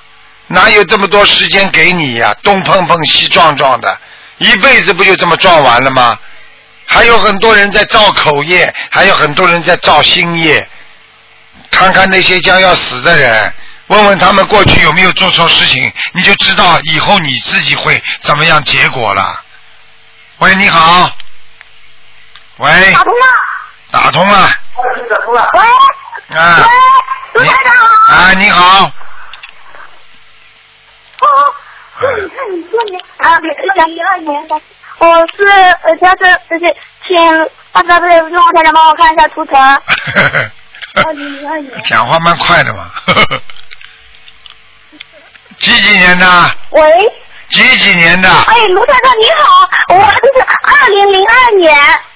[0.46, 3.98] 哪有这么多时间给你呀、东碰碰西撞撞的，
[4.38, 6.18] 一辈子不就这么撞完了吗？
[6.87, 10.59] 还有很多人在造口业，还有很多人在造新业。
[11.70, 13.52] 看看那些将要死的人，
[13.87, 19.40] 问问他们过去有没有做错事情，你就知道以后你自己会怎么样结果了。
[20.38, 21.11] 喂，你好。
[22.59, 23.26] 喂，打通了，
[23.90, 24.59] 打通了。
[25.54, 26.68] 喂，啊，
[27.35, 28.14] 喂，卢你台长好。
[28.14, 28.92] 啊，你好。
[31.20, 31.28] 哦，
[31.94, 31.94] 是你看你说你
[33.19, 33.38] 啊，
[33.75, 34.55] 两零二年的，
[34.99, 35.47] 我是
[35.83, 36.19] 呃，他是
[36.51, 39.57] 就是请大哥不是让我台长帮我看一下图腾。
[40.95, 41.83] 二零零二年。
[41.85, 42.90] 讲话蛮快的嘛。
[45.59, 46.27] 几几年的？
[46.71, 47.12] 喂，
[47.49, 48.29] 几几年的？
[48.29, 51.75] 哎，卢台长你好，我就是二零零二年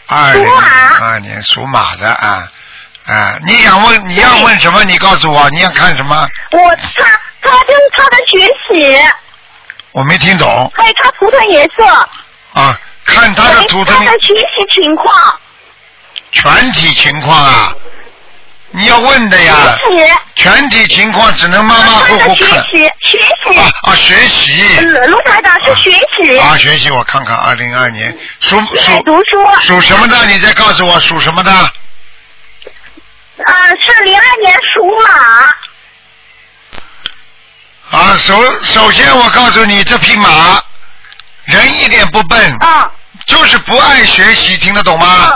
[0.08, 2.48] 二零属马二年属马的啊
[3.06, 3.38] 啊！
[3.46, 4.82] 你想问你要问什么？
[4.84, 6.28] 你告诉我，你要看什么？
[6.52, 8.38] 我他他就是他的学
[8.70, 8.98] 习，
[9.98, 10.72] 我没听懂。
[10.76, 11.84] 还有他图腾颜色，
[12.52, 12.78] 啊！
[13.04, 13.96] 看他的图腾。
[13.96, 15.40] 他的学习情况，
[16.30, 17.74] 全体情况啊！
[18.70, 19.76] 你要问的呀，
[20.36, 23.18] 全体情况只能马马虎虎看学习学
[23.50, 23.58] 习。
[23.58, 23.96] 啊，啊！
[23.96, 24.62] 学习。
[24.78, 28.16] 嗯，卢台长是学习，啊，学习我看看，二零二年。
[28.38, 30.26] 属属读书，属什么的？
[30.26, 31.50] 你再告诉我属什么的？
[31.50, 31.72] 啊，
[33.80, 35.08] 是零二年属马，
[37.90, 40.62] 啊，首首先我告诉你，这匹马
[41.44, 42.90] 人一点不笨，啊，
[43.26, 45.32] 就是不爱学习，听得懂吗？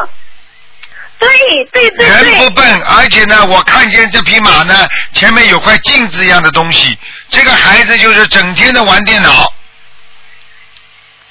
[1.19, 1.29] 嗯，
[1.73, 6.99] 对对对人，不笨，而且呢，我看见这匹马呢，前面有块镜子一样的东西，
[7.31, 9.31] 这个孩子就是整天的玩电脑。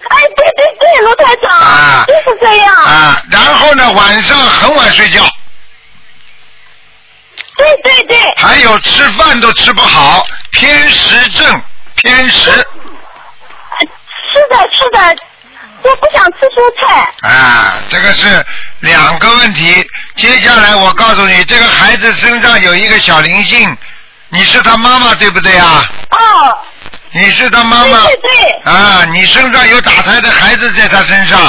[0.09, 2.03] 哎，对对对，卢台长，啊。
[2.07, 5.23] 就是这样，啊，然后呢，晚上很晚睡觉，
[7.55, 11.63] 对对对，还有吃饭都吃不好，偏食症，
[11.95, 13.87] 偏食呃
[14.33, 14.99] 是的是的，
[15.83, 18.45] 我不想吃蔬菜，啊，这个是
[18.81, 19.85] 两个问题。
[20.15, 23.77] 接下来我告诉你，这个孩子身上有一个小灵性，
[24.29, 25.83] 你是他妈妈对不对啊？
[26.11, 26.57] 哦，
[27.11, 31.39] 你是他妈妈对对对，啊，你身上有打胎的孩子在他身上，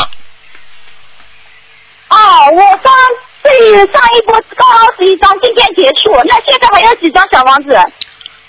[2.09, 2.17] 哦，
[2.53, 2.93] 我上
[3.43, 7.77] 这上一波刚二十一张，今天结束，那现在还有几张小王子？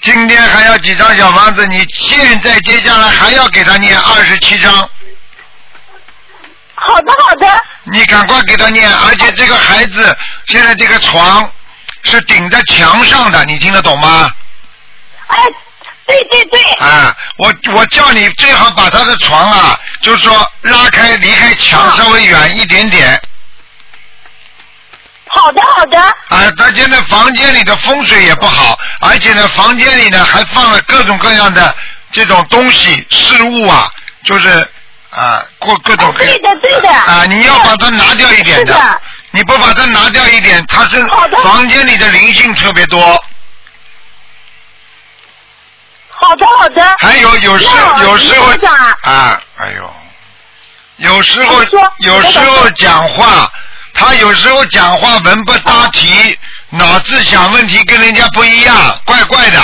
[0.04, 1.66] 今天还要几张小房子？
[1.68, 4.72] 你现在接下来还要给他念二十七张，
[6.76, 10.16] 好的好的，你赶快给他念，而且这个孩子
[10.48, 11.50] 现在这个床
[12.04, 14.30] 是顶在墙上的，你听得懂吗？
[15.28, 15.38] 哎，
[16.06, 23.20] 对对对，啊，我我叫你最好把他的床啊，就是说拉开离开墙啊稍微远一点点。
[25.36, 31.76] 好的好的，啊，他现在房间里的风水也不好，而且呢，房间里呢还放了各种各样的
[32.12, 33.90] 这种东西事物啊，
[34.24, 34.50] 就是
[35.10, 36.90] 啊，各各种各哦对的对的。
[36.90, 39.02] 啊，你要把它拿掉一点是的。
[39.32, 41.04] 你不把它拿掉一点，它是
[41.42, 43.02] 房间里的灵性特别多，
[46.10, 48.98] 好的好的，还有有时那有时候啊。
[49.02, 49.94] 啊，哎呦，
[50.98, 51.64] 有时候
[52.00, 53.52] 有时候讲话，
[53.94, 56.38] 他有时候讲话文不搭题，
[56.72, 59.60] 脑子想问题跟人家不一样，怪怪的。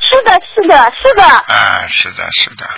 [0.00, 2.68] 是的是的是的，啊，是的，是的，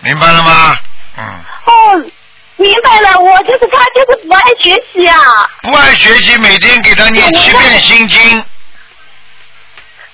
[0.00, 0.76] 明白了吗？
[1.16, 1.24] 嗯，
[1.64, 2.10] 哦，
[2.56, 5.16] 明白了，我就是他就是不爱学习啊，
[5.62, 8.44] 不爱学习，每天给他念七遍心经，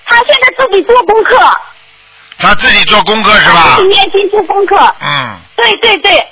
[0.06, 1.36] 他现在自己做功课，
[2.38, 3.62] 他自己做功课是吧？
[3.70, 3.88] 他自己？
[3.88, 5.40] 念经做功课，嗯。
[5.56, 6.26] 对对对，嗯，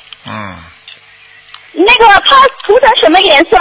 [1.72, 3.58] 那个他涂成什么颜色？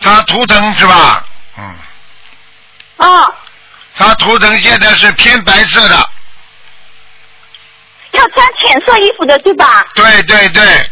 [0.00, 1.24] 他图腾是吧？
[1.58, 1.76] 嗯，
[2.96, 3.34] 啊，
[3.96, 6.10] 他图腾现在是偏白色的，
[8.12, 9.86] 要穿浅色衣服的对吧？
[9.94, 10.90] 对对对，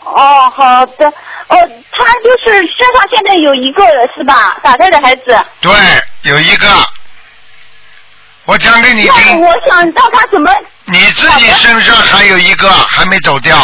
[0.00, 1.06] 哦，好的，
[1.48, 1.56] 哦，
[1.92, 4.58] 他就是身上现在有一个了是吧？
[4.62, 5.44] 打胎的孩子。
[5.60, 5.72] 对，
[6.22, 6.66] 有一个，
[8.46, 10.50] 我讲给你听，我想让他怎么？
[10.86, 13.56] 你自己身上还有一个还没走掉，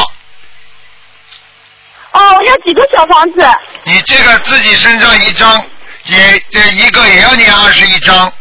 [2.13, 3.47] 哦，要几个小房子？
[3.85, 5.63] 你这个自己身上一张，
[6.05, 8.33] 也这一个也要你二十一张，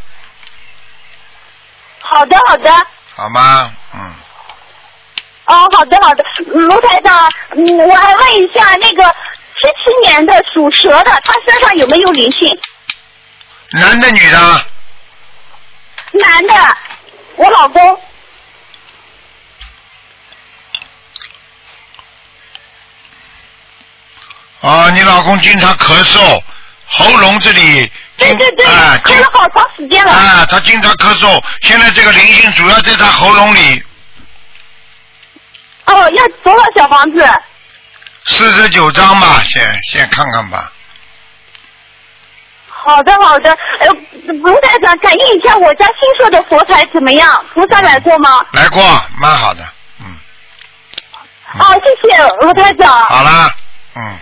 [2.00, 2.72] 好的，好的。
[3.16, 3.70] 好吗？
[3.94, 4.14] 嗯，
[5.48, 6.24] 哦，好的，好的。
[6.56, 9.04] 嗯卢台长，嗯，我还问一下，那个
[9.60, 12.48] 七七年的属蛇的，他身上有没有灵性？
[13.72, 14.66] 男的女的？
[16.12, 16.78] 男的，
[17.36, 18.02] 我老公。
[24.62, 26.44] 哦，你老公经常咳嗽，
[26.86, 30.12] 喉咙这里对对对，啊，咳了好长时间了。
[30.12, 33.82] 啊，他经常咳嗽，现在这个灵性主要在他喉咙里，
[35.86, 37.26] 哦，要多少小房子？
[38.26, 40.72] 四十九张吧，先先看看吧。
[42.84, 43.52] 好的，好的。
[43.80, 43.88] 呃，
[44.34, 47.46] 卢台长，感应一下我家新设的佛台怎么样？
[47.54, 48.46] 菩萨来过吗？
[48.54, 48.82] 来过，
[49.20, 49.62] 蛮好的，
[50.00, 50.06] 嗯，
[51.60, 52.92] 哦，谢谢卢台长。
[53.04, 53.54] 好啦，
[53.96, 54.18] 嗯，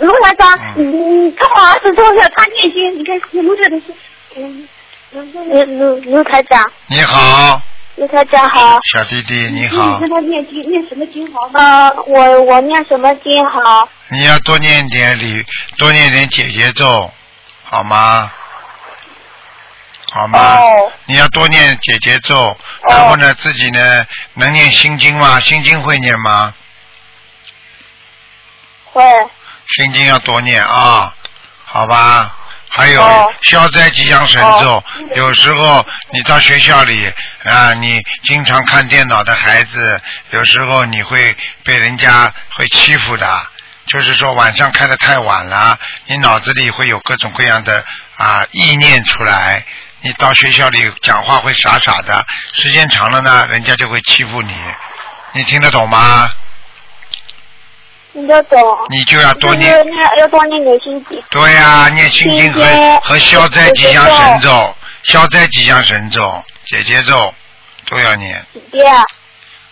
[0.00, 3.94] 卢台长，嗯，看我儿子多少，他念经，你看卢台长是，
[4.36, 4.68] 嗯，
[5.12, 7.60] 卢卢卢台长，你好，
[7.96, 8.78] 卢台长好。
[8.92, 11.50] 小弟弟你好你好跟，他念经，念什么经好？
[11.52, 13.88] 呃，我我念什么经好？
[14.08, 15.44] 你要多念点礼，
[15.76, 17.10] 多念点姐姐咒，
[17.70, 18.30] 好吗？
[20.12, 20.38] 好吗？
[20.56, 24.04] 哦你要多念姐姐咒，然后呢，自己呢
[24.34, 25.38] 能念心经吗？
[25.38, 26.52] 心经会念吗？
[28.92, 29.02] 会。
[29.68, 31.14] 心经要多念啊，
[31.64, 32.36] 好吧？
[32.72, 34.82] 还有哦消灾吉祥神咒，
[35.16, 37.12] 有时候你到学校里
[37.44, 43.49] 啊，你经常看电脑的孩子，有时候你会被人家会欺负的，
[43.92, 45.76] 就是说晚上开的太晚了，
[46.06, 47.84] 你脑子里会有各种各样的
[48.16, 49.64] 啊意念出来，
[50.00, 54.54] 你到学校里讲话会傻傻的，时间长了呢，人家就会欺负你，
[55.32, 56.30] 你听得懂吗？
[58.12, 58.58] 听得懂。
[58.90, 61.20] 你就要多念就是要多念点心经。
[61.28, 67.34] 对呀、念心经和和消灾吉祥神咒、消灾吉祥神咒、姐姐咒
[67.86, 68.84] 都要念几遍？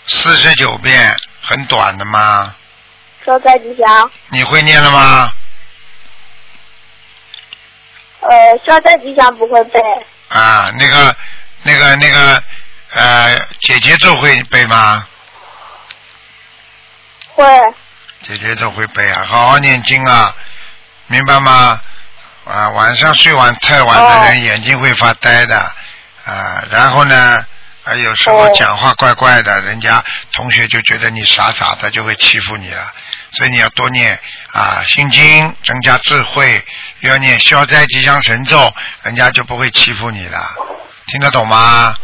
[0.08, 2.54] 四十九遍，很短的嘛。
[3.28, 4.10] 消灾吉祥。
[4.28, 5.30] 你会念了吗？
[8.20, 9.78] 呃，消灾吉祥不会背。
[10.28, 11.14] 啊，那个、
[11.62, 12.42] 那个、那个，
[12.94, 15.06] 呃，姐姐咒会背吗？
[17.34, 17.44] 会。
[18.22, 20.34] 姐姐咒会背啊，好好念经啊，
[21.08, 21.78] 明白吗？
[22.46, 25.58] 啊，晚上睡晚太晚的人哦眼睛会发呆的，
[26.24, 27.44] 啊，然后呢，
[27.84, 32.90] 啊，有时候哦讲话怪怪的，人家同学就觉得你傻傻的，就会欺负你了。
[33.32, 34.18] 所以你要多念
[34.52, 36.62] 啊心经，增加智慧；
[37.00, 40.40] 又要念消灾吉祥神咒，人家就不会欺负你了。
[41.06, 41.94] 听得懂吗？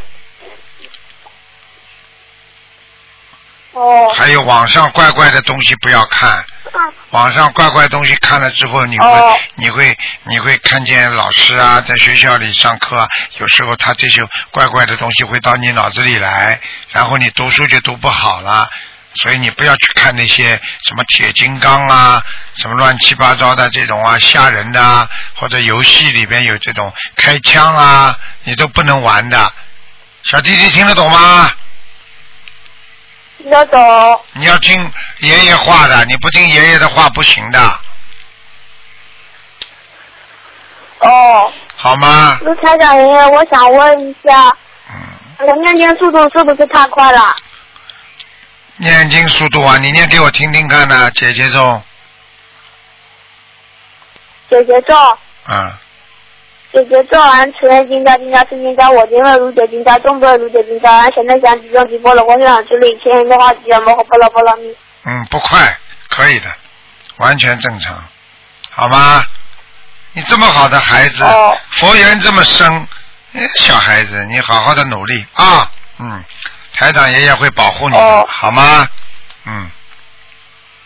[3.72, 4.12] 哦。
[4.14, 6.44] 还有网上怪怪的东西不要看，
[7.10, 13.08] 网上怪怪东西看了之后，你会、哦你会你会看见老师啊，在学校里上课啊，
[13.38, 16.60] 有时候他这些怪怪的东西会到你脑子里来，
[16.90, 18.68] 然后你读书就读不好了。
[19.14, 22.22] 所以你不要去看那些什么铁金刚啊，
[22.56, 29.52] 什么乱七八糟的这种啊吓人的啊，或者游戏里边有这种开枪啊，你都不能玩的。
[30.24, 31.50] 小弟弟听得懂吗？
[33.38, 34.20] 听得懂。
[34.32, 37.78] 你要听爷爷话的，你不听爷爷的话不行的，
[41.00, 41.52] 哦。
[41.76, 42.38] 好吗？
[42.40, 44.48] 卢台长爷爷，我想问一下，
[44.90, 47.36] 嗯，我念经速度是不是太快了？
[48.76, 51.82] 念经速度啊，你念给我听听看呢、姐姐咒，
[54.50, 54.96] 姐姐咒，
[55.44, 55.80] 啊，
[56.72, 64.76] 姐姐咒完持念经加金加是金加我经了如解经加中波如解经加完神的祥集中集波罗光想之力千人的话集摩诃波罗波罗蜜。
[65.04, 66.46] 嗯，不快，可以的，
[67.18, 68.02] 完全正常，
[68.70, 69.24] 好吗？
[70.14, 72.88] 你这么好的孩子，哦佛缘这么深，
[73.34, 76.24] 哎小孩子，你好好的努力啊，嗯，
[76.76, 78.88] 台长爷爷会保护你的，哦好吗？
[79.46, 79.70] 嗯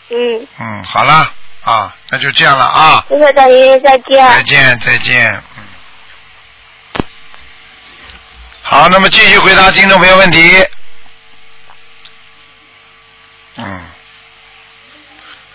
[0.09, 1.31] 嗯，嗯，好了
[1.63, 3.05] 啊，那就这样了啊。
[3.09, 4.27] 卢台长爷爷再见。
[4.27, 5.43] 再见，再见。
[5.57, 7.03] 嗯。
[8.61, 10.65] 好，那么继续回答听众朋友问题。
[13.57, 13.85] 嗯。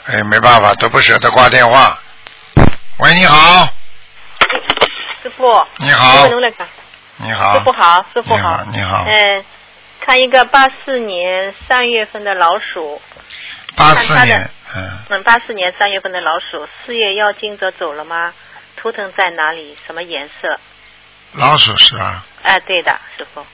[0.06, 1.98] 哎，没办法，都不舍得挂电话。
[2.98, 3.68] 喂，你好，
[5.22, 6.26] 师傅，你好
[7.16, 9.04] 你好，师傅好，师傅你好，你好。
[9.06, 9.44] 嗯，
[10.04, 13.00] 看一个八四年三月份的老鼠，
[13.74, 18.34] 八四年，嗯，嗯，八四年三月份的老鼠，四月要惊者走了吗？
[18.76, 19.78] 图腾在哪里？
[19.86, 20.60] 什么颜色？
[21.32, 22.26] 老鼠是吧？
[22.42, 23.46] 哎，对的，师傅。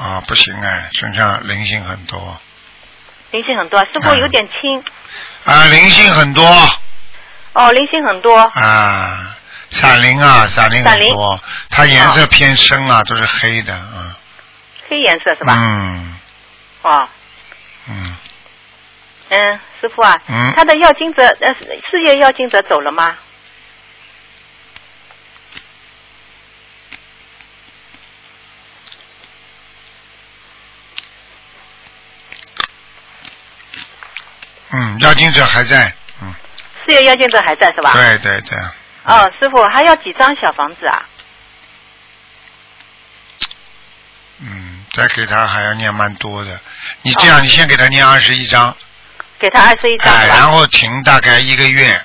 [0.00, 2.40] 啊，不行哎，身上灵性很多。
[3.32, 4.84] 灵性很多，师傅嗯有点轻。
[5.44, 6.44] 啊，灵性很多
[7.54, 8.36] 哦，灵性很多。
[8.38, 9.36] 啊，
[9.70, 11.40] 闪灵啊，闪灵闪灵很多，
[11.70, 14.16] 它颜色偏深啊，都是黑的啊。
[14.90, 15.54] 黑颜色是吧？
[15.56, 16.18] 嗯
[16.82, 17.08] 哦，
[17.88, 18.16] 嗯，
[19.28, 21.54] 嗯，师傅啊，嗯他的要经者呃
[21.88, 23.16] 事业要经者走了吗？
[34.72, 36.32] 嗯，要经者还在，嗯，
[36.86, 37.92] 事业要经者还在是吧？。
[37.92, 38.58] 对对对，
[39.04, 41.04] 哦，师傅还要几张小房子啊？
[44.42, 46.58] 嗯，再给他还要念蛮多的。
[47.02, 48.74] 你这样，你先给他念二十一章，
[49.38, 52.00] 给他二十一张哎，然后停大概一个月，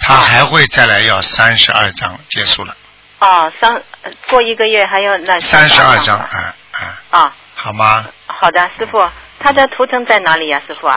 [0.00, 2.76] 他哦还会再来要三十二章，结束了，
[3.20, 8.06] 哦，三呃过一个月还要那三十二章，吧哎哎，啊、好吗？
[8.26, 8.98] 好的，师傅，
[9.38, 10.96] 他的图腾在哪里呀、师傅啊？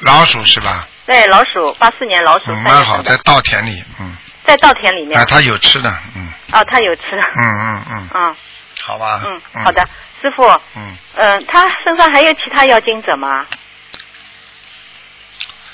[0.00, 0.88] 老鼠是吧？
[1.06, 5.18] 对，老鼠，八四年老鼠，嗯，蛮好，在稻田里，嗯，在稻田里面。
[5.20, 6.28] 啊，他有吃的，嗯。
[6.52, 7.22] 哦，他有吃的。
[7.36, 8.36] 嗯嗯嗯，嗯
[8.80, 9.86] 好吧，嗯，好的，，
[10.20, 10.42] 师傅，
[10.76, 13.46] 嗯，嗯、他身上还有其他要精者吗？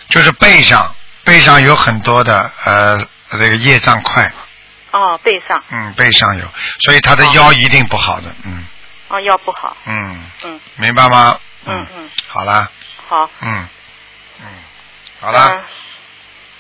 [0.09, 0.95] 就是背上，
[1.25, 4.33] 背上有很多的呃这个业障块，
[4.91, 6.49] 哦，背上，嗯，背上有，
[6.81, 7.33] 所以他的哦。
[7.35, 8.67] 腰一定不好的，嗯。
[9.09, 9.77] 哦，腰不好。
[9.87, 10.61] 嗯，嗯。
[10.77, 11.39] 明白吗？
[11.67, 12.71] 嗯嗯，好啦，
[13.07, 13.31] 好。
[13.41, 13.69] 嗯。
[14.41, 14.47] 嗯，
[15.21, 15.65] 好啦，嗯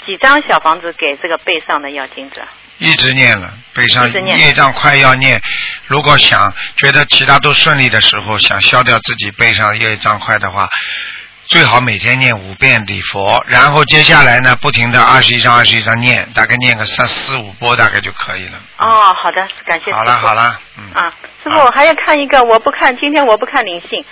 [0.09, 2.41] 几张小房子给这个背上的要经者？
[2.79, 5.39] 一直念了，背上念业障快要念。
[5.87, 10.67] 如果想觉得其他都顺利的时候，想消掉自己背上的业障快的话，
[11.45, 18.59] 最好每天念五遍礼佛，然后接下来呢，不停的二十一张二十一张念，大概念个三四五波大概就可以了。
[18.79, 19.93] 哦，好的，感谢。
[19.93, 20.91] 好了好了，嗯。
[20.95, 21.13] 啊，
[21.45, 24.03] 师傅我还要看一个，我不看，今天我不看灵性。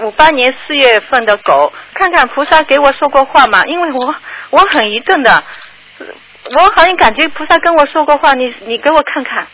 [0.00, 3.62] 五八年四月份的狗，看看菩萨给我说过话吗？
[3.66, 4.14] 因为我
[4.50, 5.42] 我很愚钝的，
[5.98, 9.46] 我好像感觉菩萨跟我说过话，你你给我看看。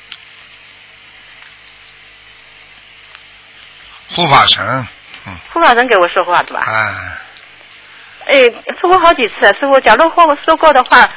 [4.09, 4.65] 护法神，
[5.27, 6.65] 嗯，护法神给我说话对吧？
[6.67, 6.95] 哎，
[8.27, 11.11] 哎，说过好几次，师傅，假如说我说过的话，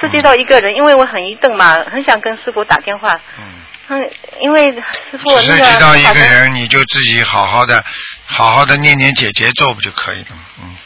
[0.00, 3.20] 涉及到一个人，因为我很愚钝嘛，很想跟师傅打电话。
[3.38, 3.44] 嗯。
[3.88, 4.10] 嗯，
[4.40, 7.84] 因为师傅只那个是知道一个人，你就自己好好的、
[8.26, 10.28] 好好的念念解节奏不就可以了？
[10.62, 10.76] 嗯，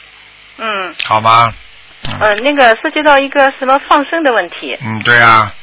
[0.57, 1.51] 嗯好吗？
[2.07, 4.77] 嗯呃，那个涉及到一个什么放生的问题。
[4.81, 5.53] 嗯，对啊，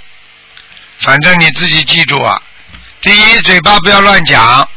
[1.00, 2.40] 反正你自己记住啊，
[3.00, 4.68] 第一，嘴巴不要乱讲；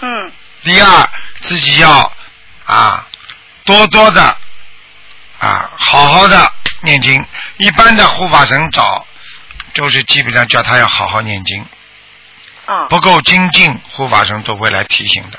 [0.00, 0.32] 嗯
[0.62, 1.08] 第二，
[1.40, 2.12] 自己要
[2.66, 3.06] 啊
[3.64, 4.22] 多多的
[5.40, 6.52] 啊好好的
[6.82, 7.24] 念经。
[7.56, 9.04] 一般的护法神找，
[9.72, 11.66] 就是基本上叫他要好好念经，
[12.66, 12.86] 啊。
[12.88, 15.38] 不够精进，护法神都会来提醒的，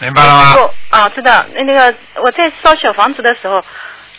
[0.00, 0.54] 明白了吗？
[0.54, 1.44] 不啊，知道。
[1.54, 3.64] 那那个我在烧小房子的时候，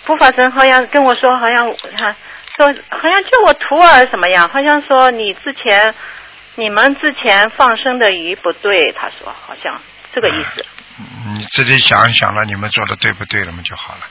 [0.05, 2.15] 护法神好像跟我说，好像他
[2.55, 5.93] 说好像叫我徒儿怎么样，好像说你之前
[6.55, 9.82] 你们之前放生的鱼不对，他说好像
[10.13, 10.65] 这个意思。
[10.99, 14.01] 嗯你自己想一想了，你们做的对不对了嘛就好了。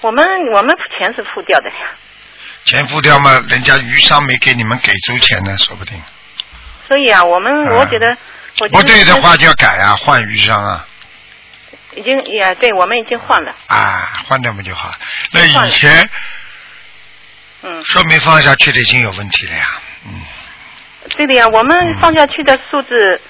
[0.00, 1.76] 我们我们钱是付掉的呀。
[2.64, 6.00] 钱付掉嘛，人家鱼商没给你们给足钱呢，说不定。
[6.88, 8.16] 所以啊，我们我觉得
[8.72, 10.86] 不对的话就要改啊，换鱼商啊，
[11.94, 13.54] 已经也对，我们已经换了。
[13.66, 14.96] 啊，换掉不就好了。
[15.32, 16.08] 那以前
[17.62, 19.66] 嗯，说明放下去的已经有问题了呀，
[20.06, 20.22] 嗯，
[21.16, 23.20] 对的呀，我们放下去的数字，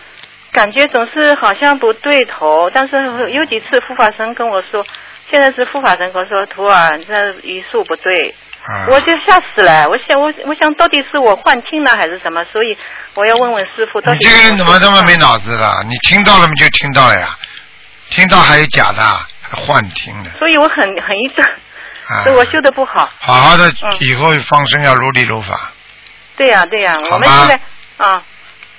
[0.52, 2.70] 感觉总是好像不对头。
[2.70, 2.96] 但是
[3.32, 4.86] 有几次护法神跟我说，
[5.30, 8.47] 现在是护法神跟我说，徒儿，这语数不对，啊，
[8.90, 9.88] 我就吓死了。
[9.88, 12.44] 我想，我我想到底是我幻听了还是什么？
[12.52, 12.76] 所以
[13.14, 15.82] 我要问问师傅，到底你这个人怎么这么没脑子了？
[15.88, 17.28] 你听到了吗就听到了呀，
[18.10, 19.02] 听到还有假的，
[19.40, 21.46] 还幻听的，所以我很很一顿，
[22.08, 23.10] 啊，所以我修的不好。
[23.18, 25.72] 好好的嗯，以后放生要如理如法，
[26.36, 27.60] 对呀、对呀、我们现在
[27.96, 28.22] 啊，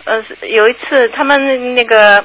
[0.06, 2.24] 呃，有一次他们那个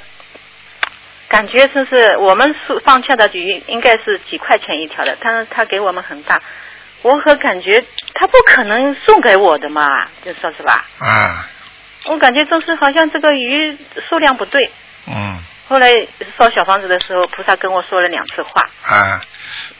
[1.28, 6.40] 感觉就是我们是放下的鱼应该是几块钱一条的，但是他给我们很大，
[7.04, 7.78] 我可感觉
[8.14, 9.86] 他不可能送给我的嘛，
[10.24, 10.86] 就说是吧？
[10.98, 11.46] 啊，
[12.06, 13.76] 我感觉就是好像这个鱼
[14.08, 14.72] 数量不对。
[15.06, 15.38] 嗯，
[15.68, 15.92] 后来
[16.38, 18.62] 烧小房子的时候，菩萨跟我说了两次话。
[18.88, 19.20] 啊，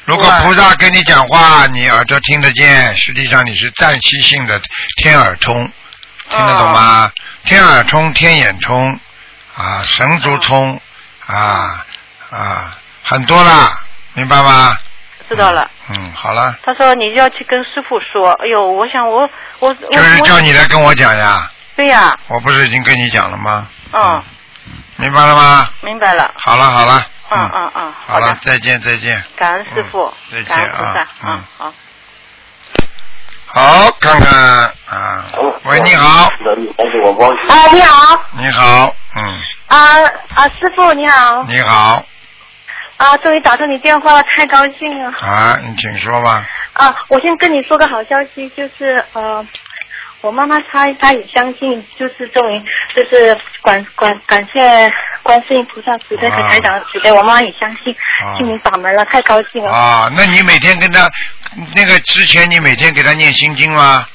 [0.04, 4.60] 如果菩萨跟你讲话，你耳朵听得见，实际上你是暂期性的
[4.98, 5.64] 天耳通，
[6.28, 7.10] 听得懂吗？
[7.46, 9.00] 天耳通、天眼通，
[9.56, 10.78] 啊，神足通，
[11.24, 11.86] 啊
[12.30, 13.80] 啊，很多啦，
[14.12, 14.76] 明白吗？
[15.28, 15.68] 知道了。
[15.90, 18.32] 嗯，好了，他说你要去跟师傅说。
[18.42, 23.68] 哎呦，我想我我我就是叫你来跟我讲呀，对呀、我不是已经跟你讲了吗？
[23.92, 24.22] 嗯，
[24.96, 25.68] 明白了吗？
[25.82, 26.32] 明白了。
[26.36, 29.22] 好了好了，嗯嗯嗯，好了，，再见再见。
[29.36, 31.74] 感恩师傅嗯，再见啊，嗯嗯，好。
[33.46, 34.32] 好，看看
[34.88, 35.24] 啊，
[35.64, 36.28] 喂，你好，啊，
[37.70, 39.22] 你好，你好，嗯，
[39.68, 39.78] 啊
[40.34, 42.04] 啊，师傅你好，你好，
[42.96, 45.10] 啊，终于打通你电话了，太高兴了。
[45.18, 46.46] 啊，你请说吧。
[46.74, 49.46] 啊，我先跟你说个好消息，就是呃，
[50.20, 52.60] 我妈妈她她也相信，就是终于
[52.94, 54.92] 就是感感感谢
[55.22, 59.70] 观世音菩萨慈悲和台长的慈悲，我妈妈也相信啊进您法门了，太高兴了。
[59.70, 61.10] 啊，那你每天跟他
[61.74, 64.06] 那个之前，你每天给他念心经吗？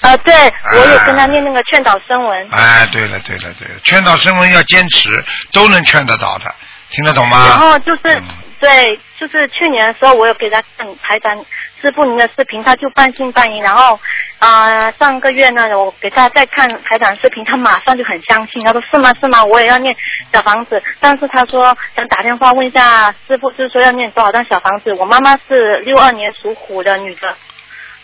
[0.00, 2.48] 啊，对，我也跟他念那个劝导声文。
[2.50, 5.08] 哎，对了对了对了，劝导声文要坚持，
[5.50, 6.54] 都能劝得到的，
[6.94, 7.36] 听得懂吗？
[7.48, 8.22] 然后就是、嗯
[8.60, 11.36] 对，就是去年的时候，我有给他看台长
[11.82, 13.58] 师傅您的视频，他就半信半疑。
[13.58, 13.98] 然后，
[14.38, 19.94] 呃，上个月呢，我给他再看台长视频，他马上就很相信，他说是吗是吗，我也要念
[20.32, 20.82] 小房子。
[20.98, 24.94] 但是他说想打电话问一下师傅，就是说要念多少张小房子。
[24.94, 27.36] 我妈妈是六二年属虎的女的，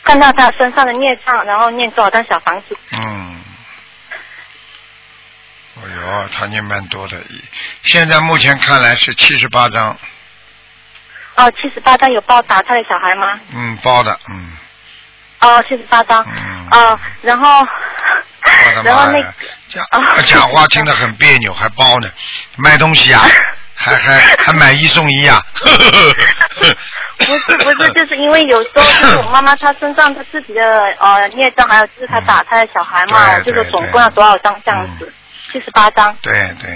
[0.05, 2.77] 看到她身上的孽障，然后念多少张小房子。
[2.99, 3.41] 嗯，
[5.77, 7.17] 哎呦，他念蛮多的，
[7.83, 9.97] 现在目前看来是七十八章，
[11.37, 13.41] 哦，七十八张有包打胎的小孩吗？
[13.55, 14.57] 嗯，包的，嗯，
[15.41, 16.25] 哦，七十八张。
[16.27, 16.69] 嗯。
[16.73, 19.21] 哦，然后，我的然后那
[19.69, 19.85] 讲
[20.25, 22.09] 讲话听得很别扭，还包呢，
[22.57, 23.23] 卖东西啊，
[23.75, 25.43] 还还还买一送一啊，
[27.19, 30.63] 不是不是，就是因为有时候就是我妈妈她身上她自己的
[31.01, 35.13] 呃孽障，还有就是她打胎的小孩嘛，就是总共要多少张这样子，
[35.51, 36.71] 七十八张对对，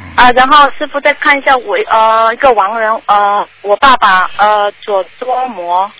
[0.00, 0.30] 嗯，啊。
[0.32, 5.90] 然后师傅再看一下我呃一个亡人呃我爸爸呃左多摩，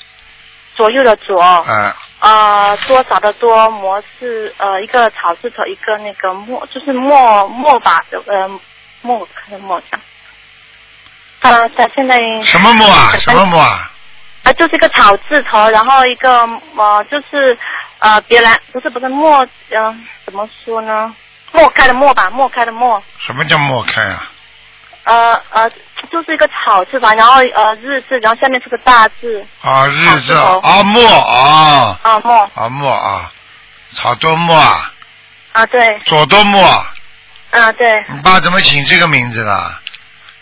[0.74, 8.48] 左右的左嗯，呃多少的多摩是呃一个草字头一个那个墨就是墨墨吧呃
[9.02, 10.00] 墨看的墨这样。
[11.40, 13.12] 他他现在什么墨啊？
[13.18, 13.90] 什么墨啊？
[14.42, 16.40] 啊，就是一个草字头，然后一个
[16.76, 17.56] 呃，就是
[18.00, 21.14] 呃，别来不是不是墨，嗯、怎么说呢？
[21.52, 24.30] 墨开的莫吧，莫开的莫，什么叫莫开啊？
[25.04, 25.70] 呃呃，
[26.12, 30.58] 就是一个草字吧，然后呃日字，然后下面是个大字，啊，日字头。
[30.60, 33.32] 啊，莫啊，啊莫啊莫啊，
[33.94, 34.92] 草多莫啊，
[35.52, 37.72] 啊对，左多莫，啊？
[37.78, 39.74] 对，你爸怎么起这个名字的？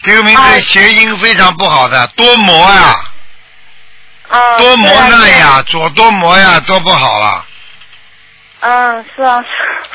[0.03, 3.05] 这个名字啊谐音非常不好的，多磨呀，
[4.29, 7.45] 啊多磨难呀，左多磨呀，多不好了。
[8.61, 9.37] 嗯是啊，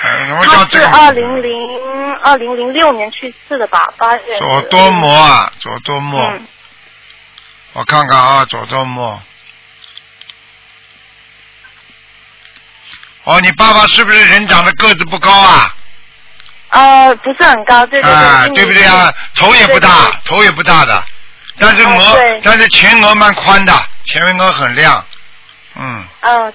[0.02, 6.48] 他是这个二零零二零零六年去世的吧，八月左多摩啊，左多摩，嗯
[7.74, 9.22] 我看看啊，左多摩。
[13.24, 15.76] 哦，你爸爸是不是人长得个子不高啊？
[16.70, 19.14] 呃不是很高，对对对，啊，对不对啊？
[19.36, 21.04] 头也不大对对，头也不大的，
[21.60, 23.74] 但是对，但是前额蛮宽的，
[24.06, 25.06] 前额很亮，
[25.76, 26.54] 嗯，嗯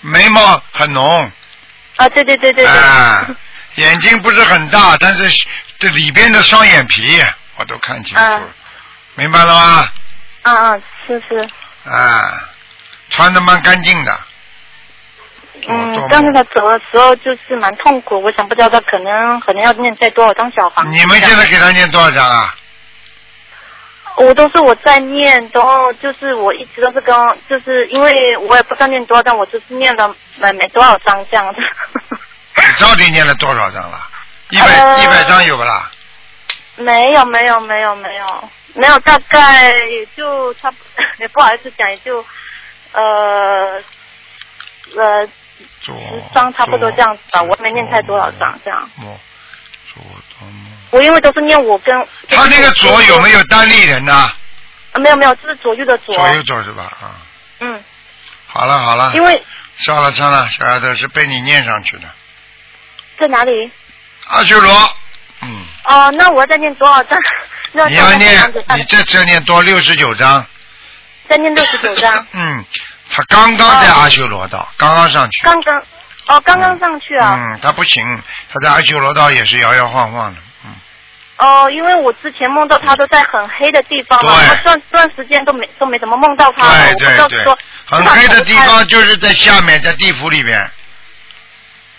[0.00, 1.30] 眉毛很浓，
[1.96, 3.26] 啊对对对对对，啊，
[3.76, 5.46] 眼睛不是很大，但是
[5.78, 7.22] 这里边的双眼皮
[7.56, 8.48] 我都看清楚了，嗯
[9.14, 9.88] 明白了吗？
[10.42, 11.48] 嗯嗯是是。
[11.90, 12.30] 啊，
[13.10, 14.18] 穿的蛮干净的，
[15.68, 20.96] 嗯，但是他走的时候就是蛮痛苦，我想不知道他可能可能要念再多少张小房子。
[20.96, 22.54] 你们现在给他念多少张啊？
[24.16, 27.14] 我都是我在念，然后就是我一直都是跟，
[27.48, 31.60] 就是因为我也不知道念多少张，我就是念了没没多少张这样子。
[32.56, 33.98] 你到底念了多少张了？
[34.50, 35.90] 一百呃一百张有不啦？
[36.76, 40.76] 没有没有没有没有没有，大概也就差不，
[41.18, 42.24] 也 不好意思讲，也就
[42.92, 43.82] 呃
[44.96, 45.26] 呃
[45.82, 45.92] 十
[46.34, 48.88] 张差不多这样子吧，我也没念太多少张这样。
[48.96, 49.04] 左
[49.94, 50.31] 左多么
[50.92, 51.94] 我因为都是念我跟
[52.28, 54.14] 他那个左有没有单立人呢？
[54.92, 56.14] 啊没有没有，这是左右的左。
[56.14, 56.84] 左右左是吧？
[56.84, 57.16] 啊，
[57.60, 57.82] 嗯，
[58.46, 59.42] 好了好了，因为
[59.78, 62.02] 算了算了，小丫头是被你念上去的。
[63.18, 63.70] 在哪里？
[64.28, 64.96] 阿修罗，
[65.40, 67.18] 嗯，哦，那我要再念多少张？
[67.72, 70.44] 那你要念你这次要念多六十九章。
[71.26, 72.26] 再念六十九张。
[72.32, 72.62] 嗯，
[73.10, 75.40] 他刚刚在阿修罗道，刚刚上去。
[75.42, 75.82] 刚刚
[76.28, 77.34] 哦，刚刚上去啊。
[77.34, 78.22] 嗯，他不行，
[78.52, 80.40] 他在阿修罗道也是摇摇晃晃的。
[81.36, 87.58] 嗯，哦，因为我之前梦到他都在很黑的地方嘛，对我段段时间都没都没怎么梦到他，对我不知道对对说，
[87.90, 90.70] 很黑的地方就是在下面，在地府里面。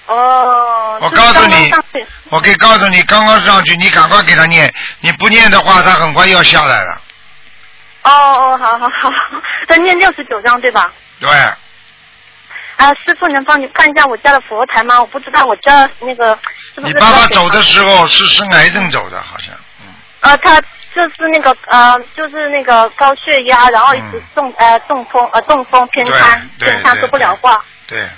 [0.08, 0.98] 哦。
[1.02, 1.72] 我告诉你
[2.30, 4.72] 我可以告诉你，刚刚上去，你赶快给他念，
[5.02, 7.02] 你不念的话，他很快要下来了。
[8.04, 9.12] 哦哦，好好好，
[9.68, 10.92] 他念六十九张对吧？
[11.20, 11.30] 对，
[12.78, 15.00] 啊，师傅能帮你看一下我家的佛台吗？
[15.00, 16.38] 我不知道我家那个
[16.76, 19.54] 是不是你爸爸走的时候是生癌症走的，好像。
[19.82, 27.64] 嗯，呃，他就是那个呃，就是那个高血压，然后一直中、呃中风呃中风偏瘫偏瘫说不了话。
[27.88, 28.10] 对，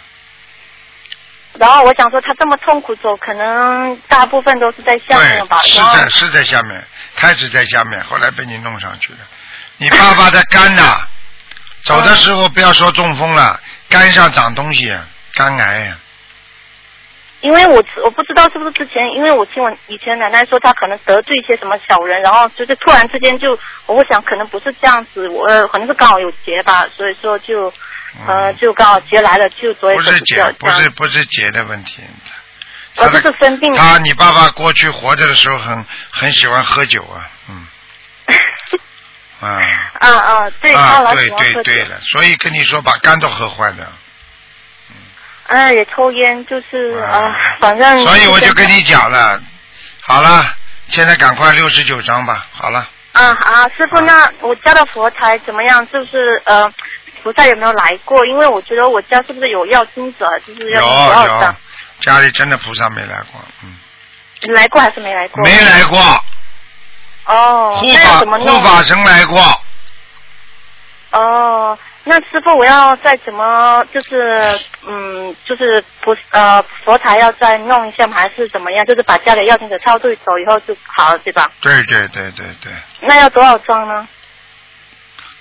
[1.59, 5.59] 然后我想说他这么痛苦走，可能大部分都是在下面吧。
[5.63, 6.83] 对，是在是在下面，
[7.15, 9.19] 开始在下面，后来被你弄上去了。
[9.77, 10.99] 你爸爸的肝呐、
[11.83, 13.59] 走的时候不要说中风了，
[13.89, 14.95] 肝上长东西，
[15.33, 15.93] 肝癌。
[17.41, 27.71] 因为我我不知道是不是之前，因为我听我以前奶奶说她可能得罪一些什么小人，然后就是突然之间就，我想可能不是这样子，我呃可能是刚好有劫吧，所以说就
[28.27, 30.89] 呃就刚好劫来了，就所以嗯不是结说比较，这不是。
[30.89, 32.01] 不是劫的问题。
[32.97, 33.77] 我就是生病了。
[33.77, 37.67] 他，你爸爸过去活着的时候很很喜欢喝酒啊，嗯，
[39.45, 39.61] 啊
[39.99, 43.91] 啊啊，对，他啊，老对对，对了，所以跟你说把肝都喝坏了，
[45.49, 48.01] 嗯，也抽烟，就是啊啊，反正。
[48.03, 49.41] 所以我就跟你讲了，
[50.01, 50.43] 好了，
[50.87, 55.87] 现在赶快六十九章吧，好了，啊啊，师傅，那我家的佛台怎么样？
[55.91, 56.67] 就是呃，
[57.23, 58.25] 菩萨有没有来过？
[58.25, 61.55] 因为我觉得我家是不是有要经者，就是有要有张？，
[62.01, 63.75] 家里真的菩萨没来过，嗯，
[64.53, 65.43] 来过还是没来过？
[65.43, 65.99] 没来过，
[67.25, 68.59] 哦，护那怎么弄？
[68.61, 69.61] 护法神来过，
[71.11, 78.15] 哦，那师傅，我要再怎么就是嗯，就是不呃佛台要再弄一下吗？
[78.15, 78.85] 还是怎么样？
[78.85, 81.49] 就是把家里要经者超度走以后就好了，对吧？
[81.61, 82.71] 对对对对对，
[83.01, 84.07] 那要多少张呢？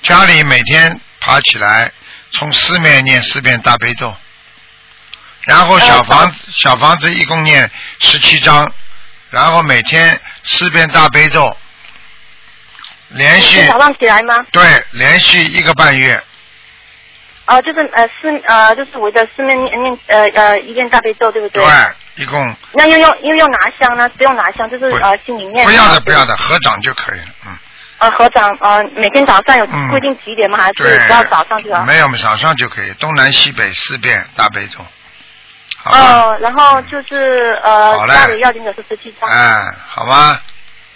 [0.03, 1.91] 家里每天爬起来，
[2.33, 4.15] 从四面念四遍大悲咒，
[5.43, 7.71] 然后小房子、小房子一共念
[8.01, 8.73] 十七章，
[9.31, 11.57] 然后每天四遍大悲咒，
[13.15, 14.37] 连续早上起来吗？
[14.53, 14.63] 对
[14.93, 16.21] 连续一个半月，
[17.47, 21.63] 哦、就是呃四呃就是围着四面念念呃呃一遍大悲咒，对不对？
[21.63, 24.09] 对，一共那又用又用拿香呢？
[24.17, 25.65] 不用拿香，就是呃心里念。
[25.67, 27.57] 不要的不要的，合掌就可以了，嗯，
[27.99, 30.59] 呃，合掌呃每天早上有嗯规定几点吗？
[30.59, 31.85] 还是对，只要早上就好？
[31.85, 34.79] 没有早上就可以，东南西北四遍大悲咒？
[35.85, 39.29] 哦，然后就是呃家里要紧者是十七张。
[39.29, 40.41] 哎，好吧，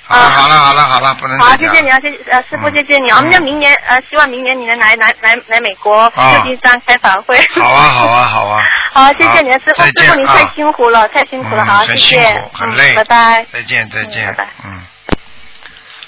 [0.08, 3.16] 好了啊好了好了好了，不能好，谢谢你啊，谢谢呃师傅，嗯谢谢你啊。
[3.18, 7.38] 我们就明年呃，希望明年你能来来来来美国啊旧金山开法会。
[7.60, 12.20] 好啊好啊好啊， 好，谢谢你，师傅，师傅您太啊辛苦了，太辛苦了，嗯好，谢谢，
[12.54, 13.46] 很嗯累拜拜。
[13.52, 14.82] 再见再见嗯拜拜，嗯。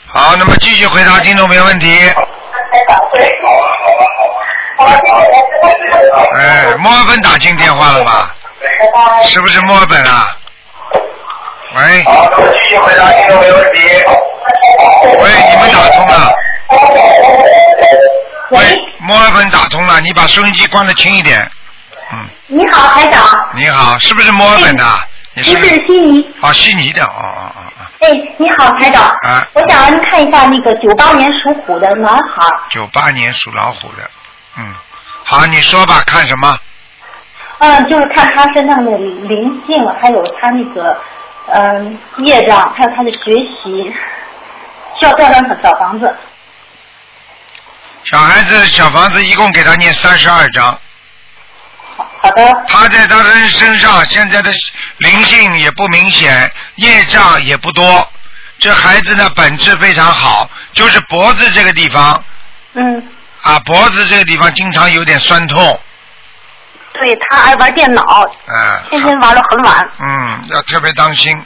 [0.06, 1.98] 好，那么继续回答听众没问题。
[2.72, 3.20] 开早会
[6.38, 8.34] 哎，墨尔本打进电话了吧？
[9.24, 10.36] 是不是墨尔本啊？
[11.72, 13.80] 喂，好，那我继续回答听众没问题。
[15.20, 16.32] 喂，你们打通了。
[18.50, 18.58] 喂，
[18.98, 21.48] 墨尔本打通了，你把收音机关的轻一点。
[22.12, 23.22] 嗯，你好，台长。
[23.54, 24.84] 你好，是不是墨尔本的？
[25.34, 26.28] 你是不是悉尼。
[26.42, 29.04] 哦，悉尼的，哦哦哦哦，哎，你好，台长。
[29.04, 34.02] 啊我想让您看一下那个九八年属虎的男孩，九八年属老虎的，
[34.58, 34.74] 嗯，
[35.24, 36.58] 好，你说吧，看什么？
[37.60, 40.98] 嗯，就是看他身上的灵性，还有他那个
[41.52, 43.32] 嗯业障，还有他的学
[43.62, 43.94] 习，
[44.98, 46.14] 需要多少张小房子？
[48.04, 50.78] 小孩子小房子一共给他念三十二章，
[51.96, 54.50] 好好的，他在他的身上现在的
[54.98, 58.08] 灵性也不明显，业障也不多。
[58.58, 62.22] 这孩子呢本质非常好，就是脖子这个地方
[62.74, 63.02] 嗯，
[63.42, 65.80] 啊，脖子这个地方经常有点酸痛，
[67.00, 68.02] 对他爱玩电脑，
[68.46, 69.90] 嗯，天天玩到很晚。
[69.98, 71.36] 嗯，要特别当心，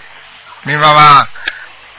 [0.62, 1.26] 明白吗？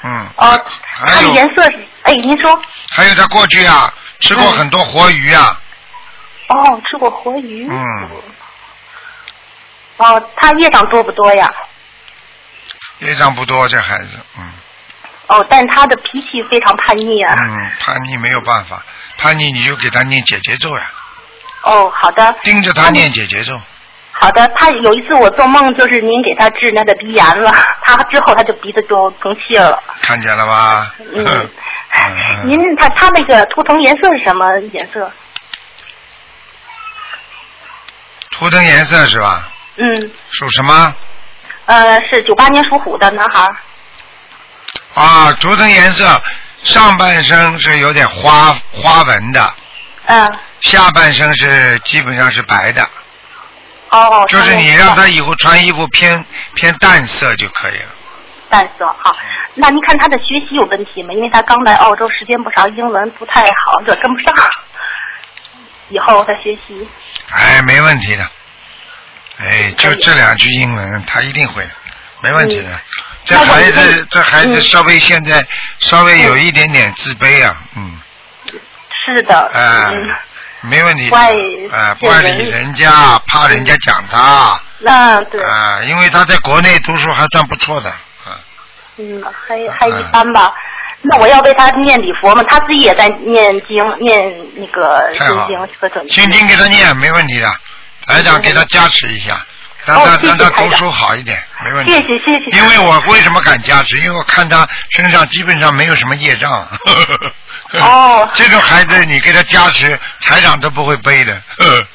[0.04, 1.64] 嗯，哦，还有他的颜色，
[2.04, 5.60] 哎，您说，还有他过去啊吃过嗯很多活鱼啊，
[6.50, 7.68] 哦，吃过活鱼。
[7.70, 8.10] 嗯，
[9.98, 11.50] 哦，他业障多不多呀？
[13.00, 14.52] 业障不多这孩子，嗯
[15.28, 17.34] 哦，但他的脾气非常叛逆啊。
[17.42, 18.84] 嗯，叛逆没有办法，
[19.18, 20.84] 叛逆你就给他念姐姐咒呀，
[21.66, 23.60] 哦，好的，盯着他念姐姐咒。
[24.12, 24.48] 好的。
[24.58, 27.52] 他有一次我做梦，就是您给他治那个鼻炎了，
[27.86, 29.82] 他之后他就鼻子就更气了。
[30.02, 30.96] 看见了吧？
[31.14, 35.12] 嗯，嗯您他他那个图腾颜色是什么颜色？
[38.32, 39.50] 图腾颜色是吧？
[39.78, 40.96] 嗯，属什么？
[41.66, 43.44] 呃，是九八年属虎的男孩。
[44.94, 46.22] 啊，图腾颜色
[46.64, 49.54] 上半身是有点花花纹的，
[50.08, 50.32] 嗯，
[50.62, 52.88] 下半身是基本上是白的，
[53.90, 56.24] 哦，就是你让他以后穿衣服偏
[56.56, 57.90] 偏淡色就可以了。
[58.50, 59.16] 淡色好。
[59.56, 61.14] 那您看他的学习有问题吗？
[61.14, 64.34] 因为他刚来澳洲时间不长，英文不太好，这跟不上。
[65.90, 66.88] 以后他学习
[67.32, 68.30] 哎，没问题的。
[69.38, 71.68] 哎，就这两句英文，他一定会，
[72.22, 72.70] 没问题的。
[73.26, 75.46] 这孩子，这孩子嗯稍微现在
[75.80, 78.00] 稍微有一点点自卑啊，嗯，
[79.06, 80.16] 是的，哎嗯，
[80.62, 81.48] 没问题不爱，理
[82.08, 88.40] 人人家，怕人家讲他，那对，啊，因为他在国内读书还算不错的，啊，
[88.98, 90.54] 嗯，还还一般吧。
[91.08, 92.42] 那我要为他念礼佛嘛？
[92.48, 97.48] 他自己也在念经，念那个心经和准心经给他念没问题的，
[98.08, 99.46] 台长给他加持一下，
[99.86, 101.92] 让他让他读书好一点，没问题。
[101.92, 102.58] 谢谢谢谢。
[102.58, 103.98] 因为我为什么敢加持？
[103.98, 106.68] 因为我看他身上基本上没有什么业障。
[107.82, 111.42] 哦这种孩子你给他加持，台长都不会背的。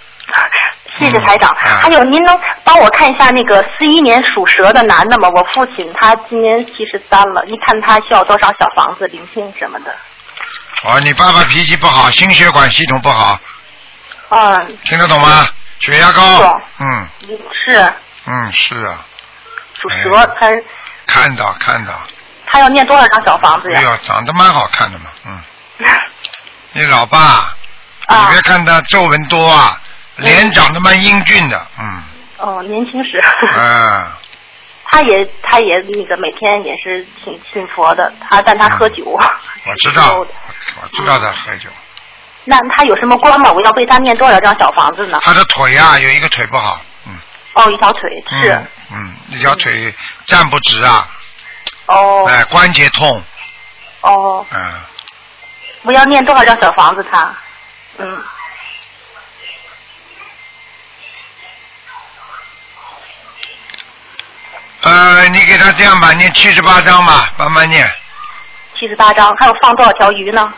[0.98, 1.50] 谢谢台长。
[1.64, 5.28] 嗯还有，您能帮我看一下那个四一年属蛇的男的吗？
[5.34, 9.94] 我父亲他今年七十三了，你看他需要多少小房子、灵性什么的？
[10.84, 13.38] 哦，你爸爸脾气不好，心血管系统不好，
[14.30, 15.46] 嗯，听得懂吗？
[15.78, 16.62] 血压高懂。
[16.80, 17.08] 嗯
[17.52, 17.92] 是
[18.26, 18.98] 嗯，是啊，
[19.80, 20.48] 属蛇，他
[21.06, 21.92] 看到看到，
[22.46, 23.80] 他要念多少张小房子呀？
[23.80, 25.38] 哎呦，长得蛮好看的嘛，嗯。
[26.72, 27.55] 你老爸，
[28.09, 29.81] 你啊别看他皱纹多啊，
[30.16, 32.03] 脸长得蛮英俊的，嗯，
[32.39, 33.20] 哦，年轻时。
[33.57, 34.07] 嗯，
[34.87, 39.05] 他也他也那个每天也是挺信佛的，他但他喝酒。
[39.66, 40.18] 我知道，
[40.83, 41.68] 我知道他喝酒。
[42.45, 43.53] 那他有什么关吗？
[43.53, 45.18] 我要为他念多少张小房子呢？
[45.22, 47.14] 他的腿啊，有一个腿不好，嗯，
[47.55, 48.51] 哦，一条腿是。
[48.53, 51.09] 嗯，嗯，一条腿站不直啊，
[51.87, 53.22] 哦哎，关节痛，
[54.01, 54.72] 哦，嗯，
[55.83, 57.35] 我要念多少张小房子他？
[57.99, 58.22] 嗯，
[64.83, 67.89] 呃，你给他这样吧，念七十八章吧，慢慢念。
[68.78, 70.53] 七十八张，还有放多少条鱼呢？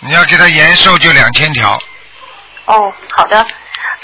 [0.00, 1.80] 你要给他延寿就两千条，
[2.66, 3.46] 哦，好的，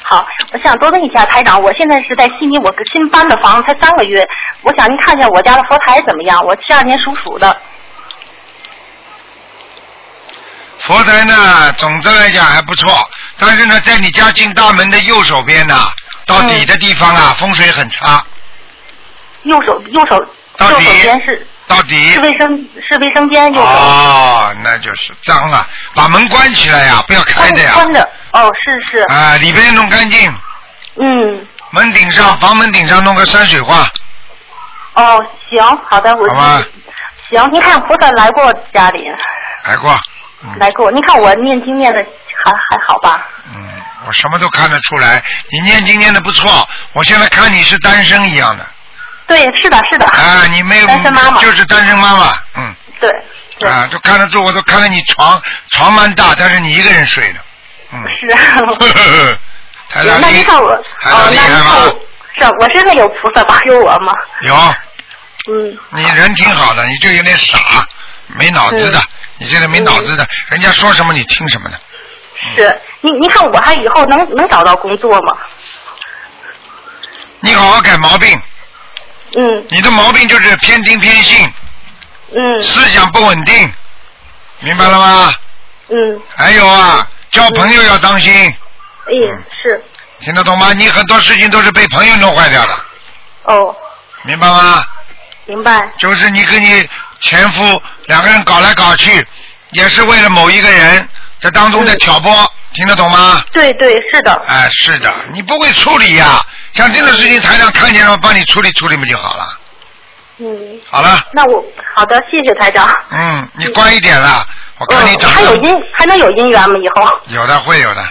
[0.02, 4.26] 好，我想多问一下台长，我现在是在悉尼，我个新搬的房才三个月，
[4.62, 6.40] 我想您看一下我家的佛台怎么样？
[6.44, 7.60] 我七二年属鼠的。
[10.80, 13.08] 佛台呢，总的来讲还不错，
[13.38, 15.74] 但是呢，在你家进大门的右手边呢，
[16.26, 18.24] 到底的地方啊，风水很差，
[19.42, 20.18] 右手右手
[20.56, 22.12] 到底右手边是到底？
[22.12, 23.66] 是卫生是卫生间右手。
[23.66, 28.00] 哦，那就是脏啊，把门关起来呀，不要开着呀，关着。
[28.32, 29.02] 哦，是是。
[29.12, 30.34] 啊，里边弄干净，
[30.96, 33.86] 嗯，门顶上房门顶上弄个山水画，
[34.94, 36.62] 哦，行，好的，我好吧。
[37.30, 39.04] 行，您看菩萨来过家里，
[39.64, 39.94] 来过，
[40.42, 41.98] 嗯来过，你看我念经念的
[42.44, 43.26] 还还好吧？
[43.54, 43.68] 嗯，
[44.06, 48.66] 我什么都看得出来，你念经念的不错，我现在看你是单身一样的，
[49.26, 50.06] 对，是的，是的。
[50.06, 53.10] 啊，你没有单身妈妈就是单身妈妈，嗯，对
[53.58, 53.70] 对。
[53.70, 57.40] 啊，都看得出，我都看到你床床蛮大，但是你一个人睡的，
[57.92, 58.28] 嗯，是。
[59.92, 60.70] 台长厉那您看我，
[61.00, 61.64] 台长哦，那您厉害吗
[62.38, 64.14] 看我，是我身上有菩萨保佑我吗？
[64.42, 64.54] 有，
[65.52, 67.58] 嗯，你人挺好的，你就有点傻，
[68.36, 69.00] 没脑子的，
[69.38, 71.80] 你这个没脑子的，人家说什么你听什么的，
[72.56, 72.80] 是。
[73.02, 75.36] 你你看我还以后能能找到工作吗？
[77.40, 78.40] 你好好改毛病，
[79.36, 79.66] 嗯。
[79.70, 81.52] 你的毛病就是偏听偏信，
[82.34, 82.62] 嗯。
[82.62, 83.72] 思想不稳定，
[84.60, 85.34] 明白了吗？
[85.88, 89.12] 嗯，还有啊，交朋友要当心，哎
[89.62, 89.82] 是。
[90.20, 90.72] 听得懂吗？
[90.74, 92.72] 你很多事情都是被朋友弄坏掉的，
[93.44, 93.74] 哦，
[94.24, 94.84] 明白吗？
[95.46, 95.90] 明白。
[95.98, 96.88] 就是你跟你
[97.20, 99.26] 前夫两个人搞来搞去，
[99.70, 101.08] 也是为了某一个人，
[101.40, 102.30] 在当中在挑拨，
[102.74, 103.42] 听得懂吗？
[103.52, 104.32] 对对是的。
[104.48, 109.58] 哎，是的，你不会处理呀、像这种事情，台长看见了，帮你处理处理不就好了？
[110.38, 111.62] 嗯，好了，那我
[111.94, 112.90] 好的，谢谢台长。
[113.10, 114.42] 嗯，你乖一点了，
[114.78, 116.76] 我看你嗯，长得还有姻还能有姻缘吗？
[116.78, 117.20] 以后？
[117.28, 118.02] 有的会有的，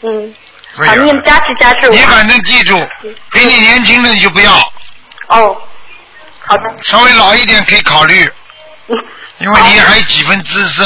[0.00, 0.34] 嗯，
[0.74, 1.04] 好，会有的。
[1.04, 1.94] 你们加持加持我。
[1.94, 2.88] 你反正记住，
[3.30, 4.52] 比你年轻的你就不要，
[5.28, 5.60] 哦，
[6.46, 6.62] 好的。
[6.82, 8.32] 稍微老一点可以考虑，嗯，
[9.38, 10.84] 因为你还有几分姿色。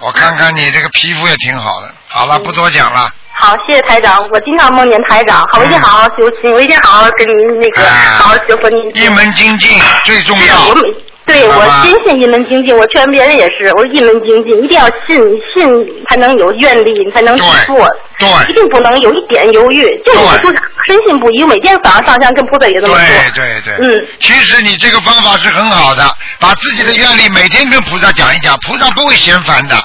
[0.00, 1.92] 我看看你这个皮肤也挺好的。
[2.06, 3.12] 好了，不多讲了。
[3.40, 7.82] 好，谢谢台长，我经常梦见台长，好，我一定好好修心，我一定好好跟您那个
[8.18, 8.70] 好好学佛。
[8.94, 10.74] 一门精进最重要我。
[10.74, 10.88] 每
[11.28, 11.54] 对我
[11.84, 15.22] 坚信一门精进，我劝别人也是，我说一门精进，一定要信，
[15.52, 19.82] 信才能有愿力，你才能去做，对一定不能有一点犹豫。
[20.06, 23.06] 就我对就是深信不疑，我每天早上上香跟菩萨也这么说。
[23.06, 26.02] 对对对，嗯，其实你这个方法是很好的，
[26.40, 29.76] 把自己的愿力每天跟菩萨讲一讲，菩萨不会嫌烦的，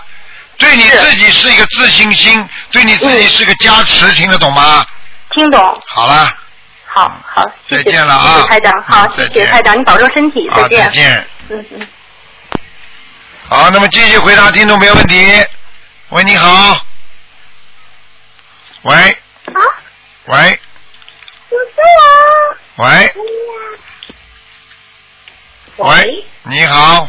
[0.57, 2.41] 对你自己是一个自信心，
[2.71, 4.85] 对你自己嗯是个加持，听得懂吗？
[5.31, 5.59] 听懂。
[5.87, 6.33] 好了，
[6.85, 10.85] 好好，谢谢，再见了啊谢谢台长，好谢谢见台长，你保重身体，再，见。
[10.85, 11.27] 再见。
[11.53, 11.87] 嗯嗯。
[13.47, 15.15] 好，那么继续回答听众没有问题。
[16.09, 16.83] 喂，你好。
[18.81, 18.95] 喂。
[18.95, 19.59] 啊，
[20.25, 20.59] 喂
[21.49, 22.85] 我是我。
[22.85, 23.13] 喂，
[25.77, 27.07] 喂，你好，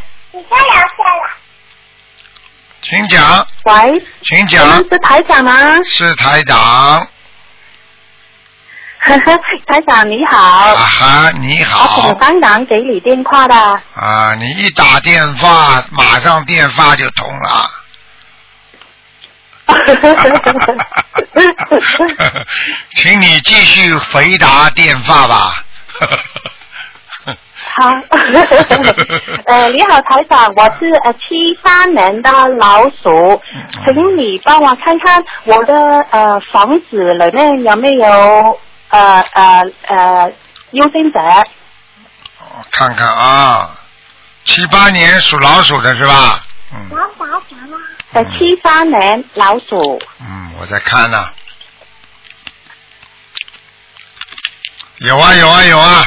[2.83, 5.83] 请讲，喂，请讲，是台长吗？
[5.85, 7.09] 是台长，
[9.67, 13.55] 台长你好，啊哈，你我好从，香港给你电话的。
[13.55, 17.71] 啊，你一打电话，马上电话就通了。
[22.91, 25.55] 请你继续回答电话吧。
[27.77, 27.93] 好，
[29.47, 33.41] 呃，你好，台长，我是呃七三年的老鼠，
[33.85, 35.75] 请你帮我看看我的
[36.11, 40.32] 呃房子里面有没有呃呃呃
[40.72, 41.20] 优先者？
[42.39, 43.70] 我看看啊，
[44.45, 46.45] 七八年属老鼠的是吧？
[46.72, 46.91] 嗯
[48.12, 51.28] 呃，七八年老鼠，嗯，我在看呢。
[54.99, 56.07] 有啊有啊有啊，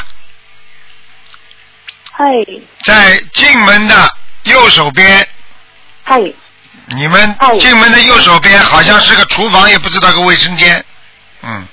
[2.18, 4.10] 係在进门的
[4.44, 5.28] 右手边，
[6.06, 6.34] 係
[6.88, 10.84] 你们哎进门的右手边好像是个厨房，也不知道个卫生间。
[11.42, 11.68] 嗯，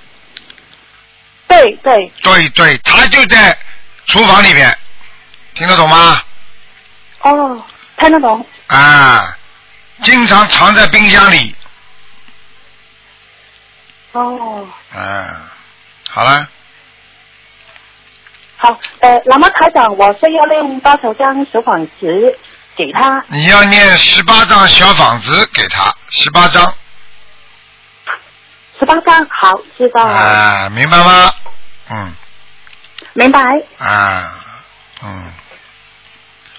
[1.55, 3.57] 對對，对对，他就在
[4.07, 4.77] 厨房里边，
[5.55, 6.21] 听得懂吗？
[7.21, 7.63] 哦，
[7.99, 9.37] 听得懂，啊，
[10.03, 11.55] 经常藏在冰箱里。
[14.13, 14.67] 哦。
[14.95, 15.35] 嗯，
[16.11, 16.47] 好了，
[18.57, 22.39] 好，呃，那么台长，我需要念八十张小房子
[22.77, 23.25] 给他？
[23.29, 26.75] 你要念十八张小房子给他，十八张。
[28.79, 31.33] 十八张，好，知道了，啊，明白吗？
[31.91, 32.15] 嗯
[33.13, 33.41] 明白。
[33.79, 34.35] 啊
[35.03, 35.33] 嗯，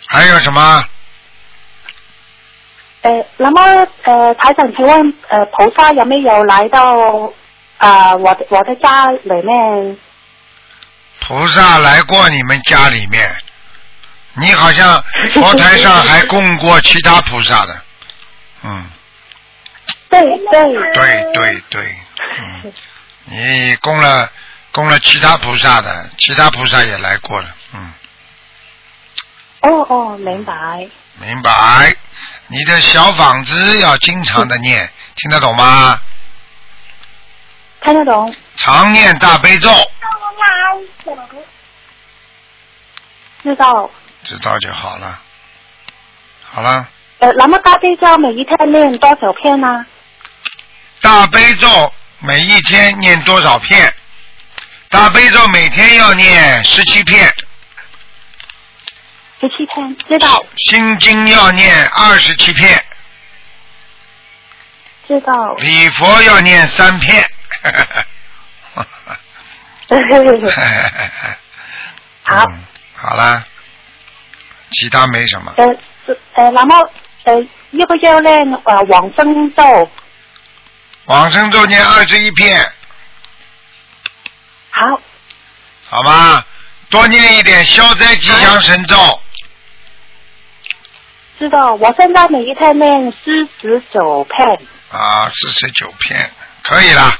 [0.08, 0.84] 还有什么？
[3.02, 6.98] 呃，那么呃，台长，请问呃，菩萨有没有来到
[7.78, 9.98] 啊、呃我的我的家里面？
[11.20, 13.30] 菩萨来过你们家里面，
[14.36, 15.04] 你好像
[15.34, 17.82] 佛台上还供过其他菩萨的，
[18.64, 18.90] 嗯，
[20.10, 20.94] 对对。
[20.94, 21.96] 对对对，
[22.38, 22.74] 嗯，
[23.26, 24.30] 你供了
[24.72, 27.94] 供了其他菩萨的，其他菩萨也来过了，嗯，
[29.62, 30.88] 哦哦，明白。
[31.20, 31.96] 明白。
[32.48, 36.00] 你的小房子要经常的念，听得懂吗？
[37.82, 38.36] 听得懂。
[38.56, 39.70] 常念大悲咒，
[43.44, 43.90] 知道。
[44.24, 45.22] 知道就好了。
[46.44, 46.88] 好了，
[47.20, 49.86] 呃，那么大悲咒每一天念多少篇呢？
[51.02, 51.94] 大悲咒
[52.26, 53.94] 每一天念多少片？
[54.90, 57.28] 大悲咒每天要念十七片，
[59.42, 62.84] 十七片，知道心经要念二十七片，
[65.08, 65.54] 知道。
[65.56, 67.24] 礼佛要念三片。
[72.24, 72.64] 好，嗯
[72.96, 73.44] 好啦，
[74.72, 75.54] 其他没什么。
[75.58, 75.68] 呃
[76.06, 76.76] 是呃，那么
[77.26, 77.34] 呃，
[77.72, 78.30] 要不要呢
[78.64, 79.90] 呃往生咒？
[81.06, 82.60] 往生咒念二十一片，
[84.72, 85.00] 好，
[85.88, 86.44] 好吗？
[86.90, 88.96] 多念一点消灾吉祥神咒，
[91.38, 91.74] 知道。
[91.76, 96.32] 我现在每一天念四十九片，啊，四十九片
[96.64, 97.14] 可以了，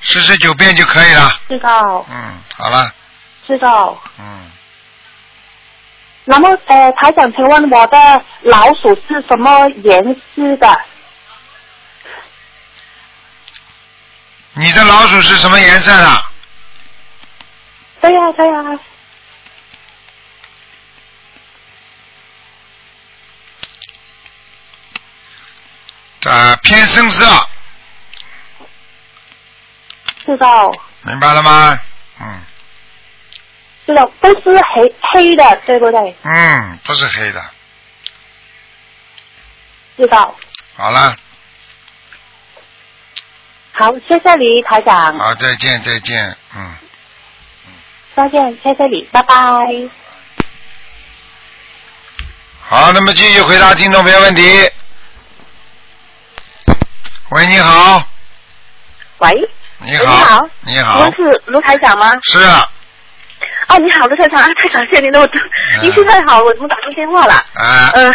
[0.00, 1.38] 四十九遍就可以了。
[1.48, 2.94] 知道嗯，好了，
[3.46, 4.00] 知道。
[4.18, 4.50] 嗯，
[6.24, 10.02] 那么呃，台长，请问我的老鼠是什么颜
[10.34, 10.80] 色的？
[14.54, 16.24] 你的老鼠是什么颜色的？
[18.00, 18.80] 对呀、对呀、
[26.24, 27.24] 呃，偏深色，
[30.24, 30.70] 知道
[31.02, 31.78] 明白了吗？
[32.20, 32.42] 嗯
[33.84, 36.16] 知道，都是黑黑的，对不对？
[36.22, 37.44] 嗯，不是黑的。
[39.96, 40.34] 知道。
[40.76, 41.16] 好了，
[43.72, 45.18] 好，谢谢你，台长。
[45.18, 46.74] 好，再见，再见，嗯。
[48.14, 49.34] 再见，谢谢你，拜拜。
[52.68, 54.42] 好，那么继续回答听众朋友问题。
[57.30, 58.06] 喂，你好，
[59.18, 59.30] 喂，
[59.78, 62.12] 你好，你好，你好请问，是卢台长吗？
[62.24, 62.70] 是啊，
[63.68, 65.28] 哦，你好，卢台长，啊，太感谢您了，我
[65.80, 67.32] 您现在好，我怎么打通电话了？
[67.54, 68.14] 啊，嗯、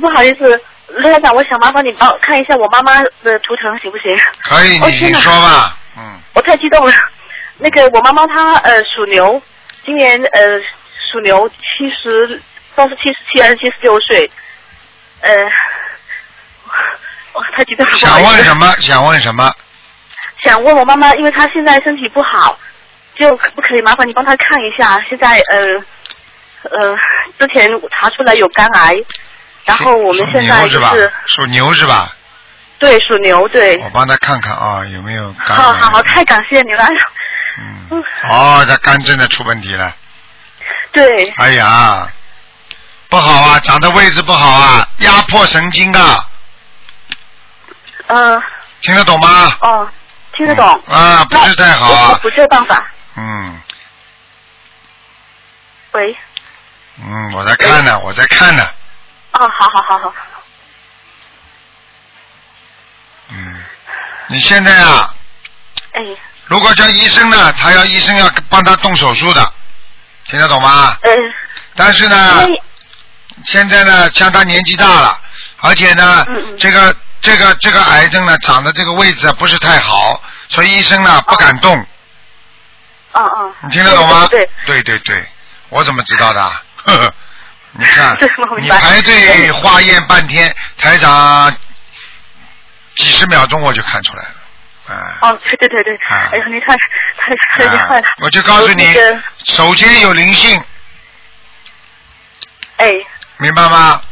[0.00, 4.10] 不好意思，卢台长，我想麻烦你帮我看一下我妈妈的图腾行不行？
[4.44, 6.92] 可以，你说吧，嗯，我太激动了。
[7.58, 9.40] 那个我妈妈她呃属牛，
[9.84, 10.58] 今年呃
[11.10, 12.42] 属牛，七十，不知
[12.76, 14.30] 道是七十七还是七十六岁，
[15.20, 15.32] 呃，
[17.34, 17.92] 哇，太激动了。
[17.92, 18.74] 想问什么？
[18.80, 19.52] 想问什么？
[20.40, 22.58] 想问我妈妈，因为她现在身体不好，
[23.14, 24.98] 就可不可以麻烦你帮她看一下？
[25.08, 25.58] 现在呃
[26.62, 26.96] 呃，
[27.38, 28.96] 之前查出来有肝癌，
[29.68, 32.10] 然后我们现在是是属牛是吧？
[32.78, 33.76] 对属牛，对。
[33.78, 35.56] 我帮他看看啊，有没有肝？
[35.58, 36.86] 好好好，太感谢你了。
[37.60, 38.02] 嗯。
[38.30, 39.94] 哦，他肝真的出问题了。
[40.92, 42.08] 对，哎呀，
[43.10, 46.26] 不好啊，长的位置不好啊，压迫神经啊，
[48.06, 48.42] 呃，
[48.80, 49.52] 听得懂吗？
[49.60, 49.86] 哦，
[50.32, 50.66] 听得懂。
[50.86, 51.90] 啊，不是太好啊。
[51.90, 52.90] 有什么补救办法？
[53.16, 53.60] 嗯
[55.92, 56.16] 喂。
[57.00, 58.66] 嗯，我在看呢，我在看呢。
[59.32, 60.14] 哦，好好好好。
[63.30, 63.62] 嗯，
[64.28, 65.14] 你现在啊，
[65.92, 66.00] 哎，
[66.46, 69.52] 如果叫医生呢，他要医生要帮他动手术的，
[70.26, 70.96] 听得懂吗？
[71.02, 71.12] 嗯。
[71.74, 72.46] 但是呢，
[73.44, 75.20] 现在呢，像他年纪大了，
[75.60, 76.24] 而且呢，
[76.58, 81.76] 这个这个这个癌症呢长的这个位置啊不是太好，所以医生呢不敢动。
[83.12, 83.54] 嗯嗯。
[83.62, 84.26] 你听得懂吗？
[84.28, 85.28] 对对对对，
[85.68, 86.42] 我怎么知道的？
[86.84, 87.14] 呵呵，
[87.72, 88.16] 你看
[88.60, 91.54] 你排队化验半天，台长
[92.96, 94.94] 几十秒钟我就看出来了。
[94.94, 95.18] 啊。
[95.22, 95.98] 哦，对对对对，
[96.32, 96.66] 哎呀，你太
[97.16, 98.06] 太太厉害了。
[98.22, 100.60] 我就告诉你那个，首先有灵性，
[102.78, 102.90] 哎，
[103.38, 104.02] 明白吗？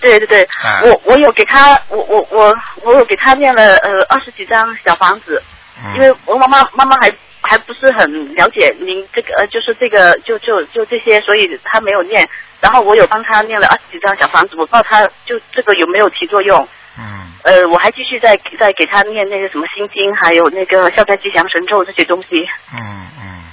[0.00, 5.42] 对对对，哎我我有给他，我我我我有给他念了呃二十几张小房子，
[5.82, 5.94] 嗯。
[5.94, 7.10] 因为我妈妈妈妈还
[7.48, 12.28] 还不是很了解您这个呃就是这个就就就这些，所以他没有念。
[12.60, 16.68] 然后我有帮他念了二十几张小房子，我不知道他就这个有没有起作用。
[16.98, 17.32] 嗯。
[17.44, 22.28] 呃，我还继续在在给他念那个什么心经，还有那个消灾吉祥神咒这些东西。
[22.72, 23.44] 嗯嗯，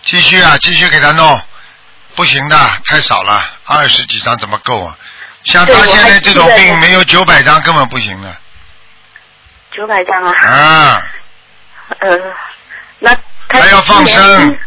[0.00, 1.38] 继续啊，继续给他弄，
[2.14, 4.96] 不行的，太少了，二十几张怎么够啊？
[5.44, 8.34] 像他现在这种病，没有九百张根本不行的。
[9.72, 10.32] 九百张啊。
[10.48, 11.02] 啊，
[12.00, 12.18] 呃，
[13.48, 14.58] 还要放生。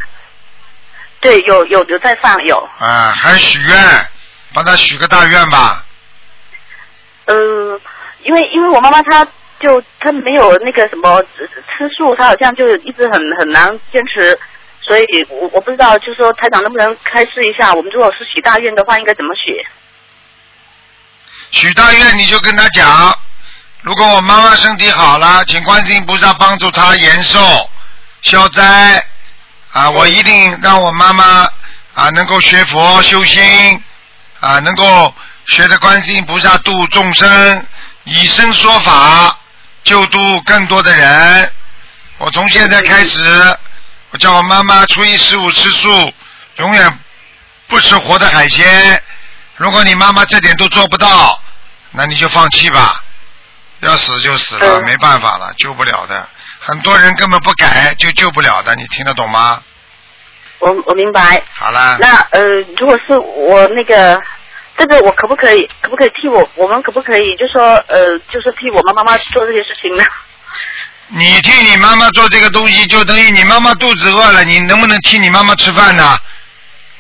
[1.22, 2.70] 对，有有有在放有。
[2.80, 3.78] 啊，还许愿，
[4.54, 5.84] 帮他许个大愿吧。
[7.26, 7.36] 呃，
[8.24, 9.28] 因为因为我妈妈她
[9.60, 14.40] 就她没有那个什么吃吃素，她好像就一直很很难坚持，
[14.82, 19.68] 所以我我不知道，就是说台长能不能开示一下，我们如果是许大愿的话，应该怎么许？
[21.52, 23.14] 许大愿你就跟他讲，
[23.82, 27.40] 如果我妈妈身体好了，请观世音菩萨帮助她延寿、
[28.22, 29.06] 消灾
[29.72, 29.90] 啊！
[29.90, 31.48] 我一定让我妈妈
[31.94, 33.84] 啊能够学佛修心
[34.40, 35.14] 啊，能够
[35.48, 37.66] 学着观世音菩萨度众生，
[38.04, 39.38] 以身说法，
[39.84, 41.52] 救度更多的人。
[42.18, 43.58] 我从现在开始，
[44.12, 46.14] 我叫我妈妈初一十五吃素，
[46.58, 47.00] 永远
[47.68, 49.02] 不吃活的海鲜。
[49.56, 51.42] 如果你妈妈这点都做不到，
[51.92, 53.04] 那你就放弃吧，
[53.82, 56.28] 要死就死了，没办法了，救不了的。
[56.70, 59.62] 很多人根本不改就救不了的，你听得懂吗？
[60.60, 61.42] 我我明白。
[61.54, 62.42] 好了，那呃，
[62.78, 64.22] 如果是我那个
[64.78, 70.04] 这个，我可不可以可不可以替我我们可不可以就说呃，就是替我们妈妈做这些事情呢？
[71.08, 76.18] 你替你妈妈做这个东西，就等于你妈妈肚子饿了，你能不能替你妈妈吃饭呢？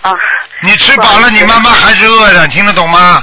[0.01, 0.11] 啊。
[0.61, 3.22] 你吃饱了，你妈妈还是饿的，听得懂吗？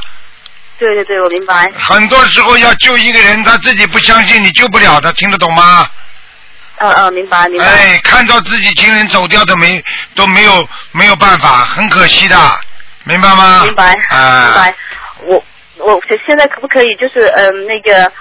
[0.78, 1.70] 对对对，我明白。
[1.76, 5.88] 很多时候要救一个人，他自己不相信，你救不了的，听得懂吗？
[6.79, 7.66] 嗯嗯，明白明白。
[7.66, 9.83] 哎，看到自己亲人走掉都没
[10.14, 12.37] 都没有没有办法，很可惜的，
[13.05, 13.64] 明白吗？
[13.64, 14.74] 明白，啊明白。
[15.20, 15.45] 我
[15.79, 18.12] 我现在可不可以就是嗯、呃、那个，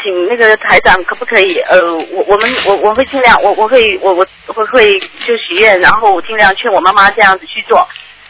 [0.00, 1.80] 请那个台长可不可以呃
[2.12, 7.86] 我我们我我会尽量我我会我我我会就许愿，然后我尽量劝我妈妈这样子去做。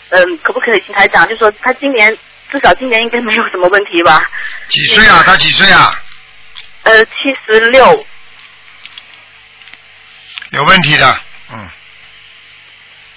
[0.09, 2.11] 嗯，可不可以请台长就说他今年
[2.51, 4.23] 至少今年应该没有什么问题吧？
[4.69, 5.23] 几岁啊？
[5.27, 5.93] 他几岁啊？
[6.85, 8.07] 呃，七十六。
[10.55, 11.21] 有问题的，
[11.53, 11.69] 嗯。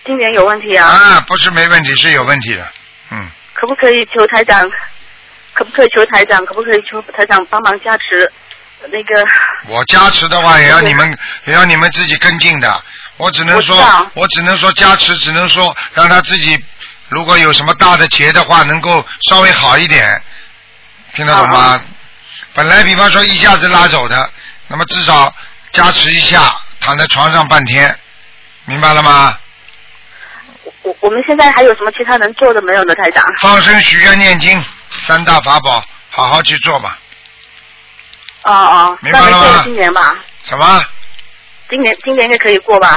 [0.06, 0.88] 今年有问题啊？
[0.88, 2.68] 啊，不是没问题，是有问题的，
[3.12, 3.30] 嗯。
[3.54, 4.68] 可不可以求台长？
[5.54, 6.44] 可不可以求台长？
[6.46, 8.32] 可不可以求台长帮忙加持？
[8.90, 9.26] 那个
[9.68, 12.84] 我加持的话，也要你们也要你们自己跟进的。
[13.18, 13.76] 我只能说
[14.14, 16.64] 我只能说加持，只能说让他自己，
[17.10, 20.22] 如果有什么大的劫的话，能够稍微好一点，
[21.14, 21.84] 听得懂吗？
[22.54, 24.32] 本来比方说一下子拉走的，
[24.68, 25.34] 那么至少
[25.72, 26.56] 加持一下，
[26.88, 27.94] 躺在床上半天，
[28.64, 29.38] 明白了吗？
[30.84, 33.26] 我我们现在还有什么其他能做的没有呢，台长？
[33.40, 36.98] 放生、许愿、念经三大法宝，好好去做吧。
[38.44, 40.16] 哦哦，明白了今年吧？
[40.46, 40.86] 什么？
[41.70, 42.96] 今年今年应该可以过吧？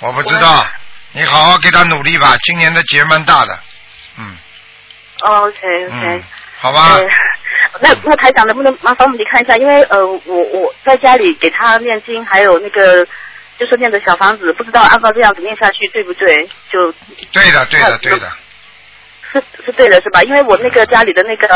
[0.00, 0.66] 我不知道，
[1.12, 2.36] 你好好给他努力吧。
[2.42, 3.56] 今年的劫蛮大的，
[4.18, 4.36] 嗯，
[5.20, 6.24] 哦 OK OK，、嗯，
[6.58, 6.94] 好吧。
[6.96, 7.08] 呃
[7.80, 9.56] 那那台长能不能麻烦你看一下？
[9.56, 13.04] 因为呃，我我在家里给他念经，还有那个
[13.58, 16.48] 就是念的小房子，不知道按照这样子念下去对不对？
[16.70, 16.92] 就
[17.32, 18.28] 对的，对的，对的。
[19.32, 20.22] 是是对的，是吧？
[20.22, 21.48] 因为我那个家里的那个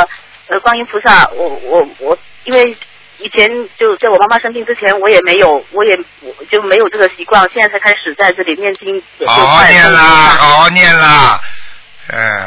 [0.49, 2.77] 呃观音菩萨，我我我，因为
[3.19, 9.01] 以前就在我妈妈生病之前，我也没有，我也我就没有这个习惯，现在才开始在这里念经。
[9.25, 10.01] 好好念啦，
[10.39, 11.41] 好好念啦。
[11.41, 11.58] 嗯，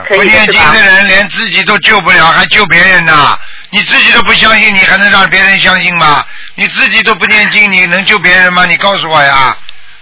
[0.07, 3.37] 不念经的人连自己都救不了，还救别人呢？
[3.69, 6.25] 你自己都不相信，你还能让别人相信吗？
[6.55, 8.65] 你自己都不念经，你能救别人吗？
[8.65, 9.55] 你告诉我呀！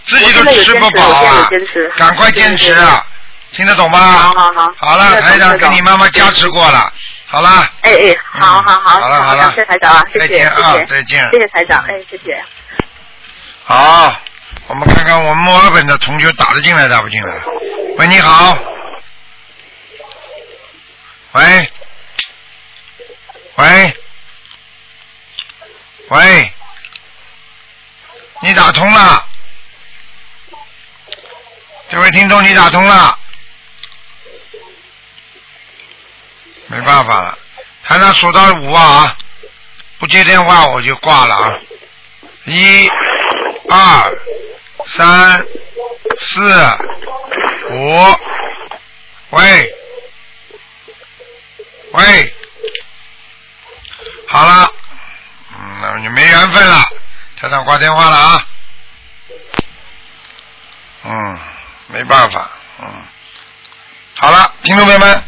[0.06, 1.48] 自己都吃不饱啊！
[1.96, 3.06] 赶快坚持啊！
[3.52, 4.00] 听得懂吗？
[4.00, 4.72] 好好好。
[4.80, 6.92] 好了，台长给你妈妈加持过了。
[7.28, 7.70] 好了。
[7.82, 9.00] 哎哎，好好好。
[9.02, 9.50] 好了好了。
[9.52, 10.86] 谢谢台长啊，谢谢谢谢。
[10.86, 11.30] 再见。
[11.32, 12.44] 谢谢台长，哎，谢谢。
[13.64, 14.16] 好，
[14.66, 17.34] 我们看看我们墨尔本的同学打得进来打不进来？
[18.00, 18.58] 喂，你好。
[21.34, 21.72] 喂。
[23.56, 23.98] 喂。
[26.10, 26.54] 喂。
[28.42, 29.26] 你打通了。
[31.90, 33.18] 这位听众，你打通了。
[36.68, 37.38] 没办法了，
[37.82, 39.18] 还能数到五啊！
[39.98, 41.60] 不接电话我就挂了啊！
[42.46, 42.88] 一、
[43.68, 44.20] 二、
[44.86, 45.46] 三、
[46.20, 46.78] 四、
[47.72, 48.16] 五，
[49.32, 49.74] 喂，
[52.00, 52.34] 喂，
[54.30, 54.72] 好了，
[55.52, 56.86] 嗯，那就没缘分了，
[57.42, 58.48] 台长挂电话了啊！
[61.04, 61.40] 嗯，
[61.88, 62.88] 没办法，嗯，
[64.22, 65.24] 好了，听众朋友们。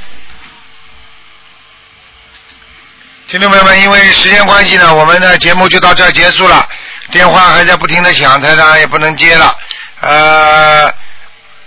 [3.28, 6.68] 听众朋友们，因为时间关系呢，我们的节目就到这儿结束了。
[7.12, 9.58] 电话还在不停的响，台长也不能接了。
[10.00, 10.94] 呃，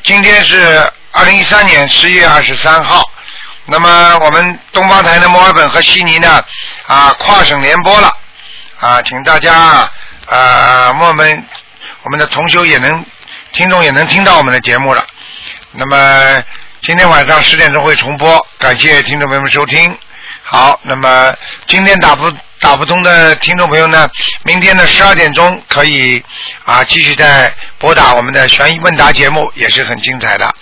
[0.03, 3.03] 今天是二零一三年十月二十三号，
[3.67, 6.45] 那么我们东方台的墨尔本和悉尼呢
[6.87, 8.15] 啊跨省联播了
[8.81, 9.89] 啊，请大家
[10.27, 11.47] 啊墨尔本
[12.03, 13.05] 我们的同修也能
[13.53, 15.05] 听众也能听到我们的节目了。
[15.73, 16.43] 那么
[16.83, 19.97] 今天晚上十点钟会重播，感谢听众朋友们收听。
[20.43, 21.35] 好，那么
[21.67, 24.11] 今天打不打不通的听众朋友呢？
[24.43, 26.23] 明天的十二点钟可以
[26.65, 30.55] 啊继续再拨打我们的悬疑问答节目，也是很精彩的。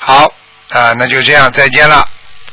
[0.00, 0.24] 好，
[0.70, 2.04] 啊，那就这样，再见了。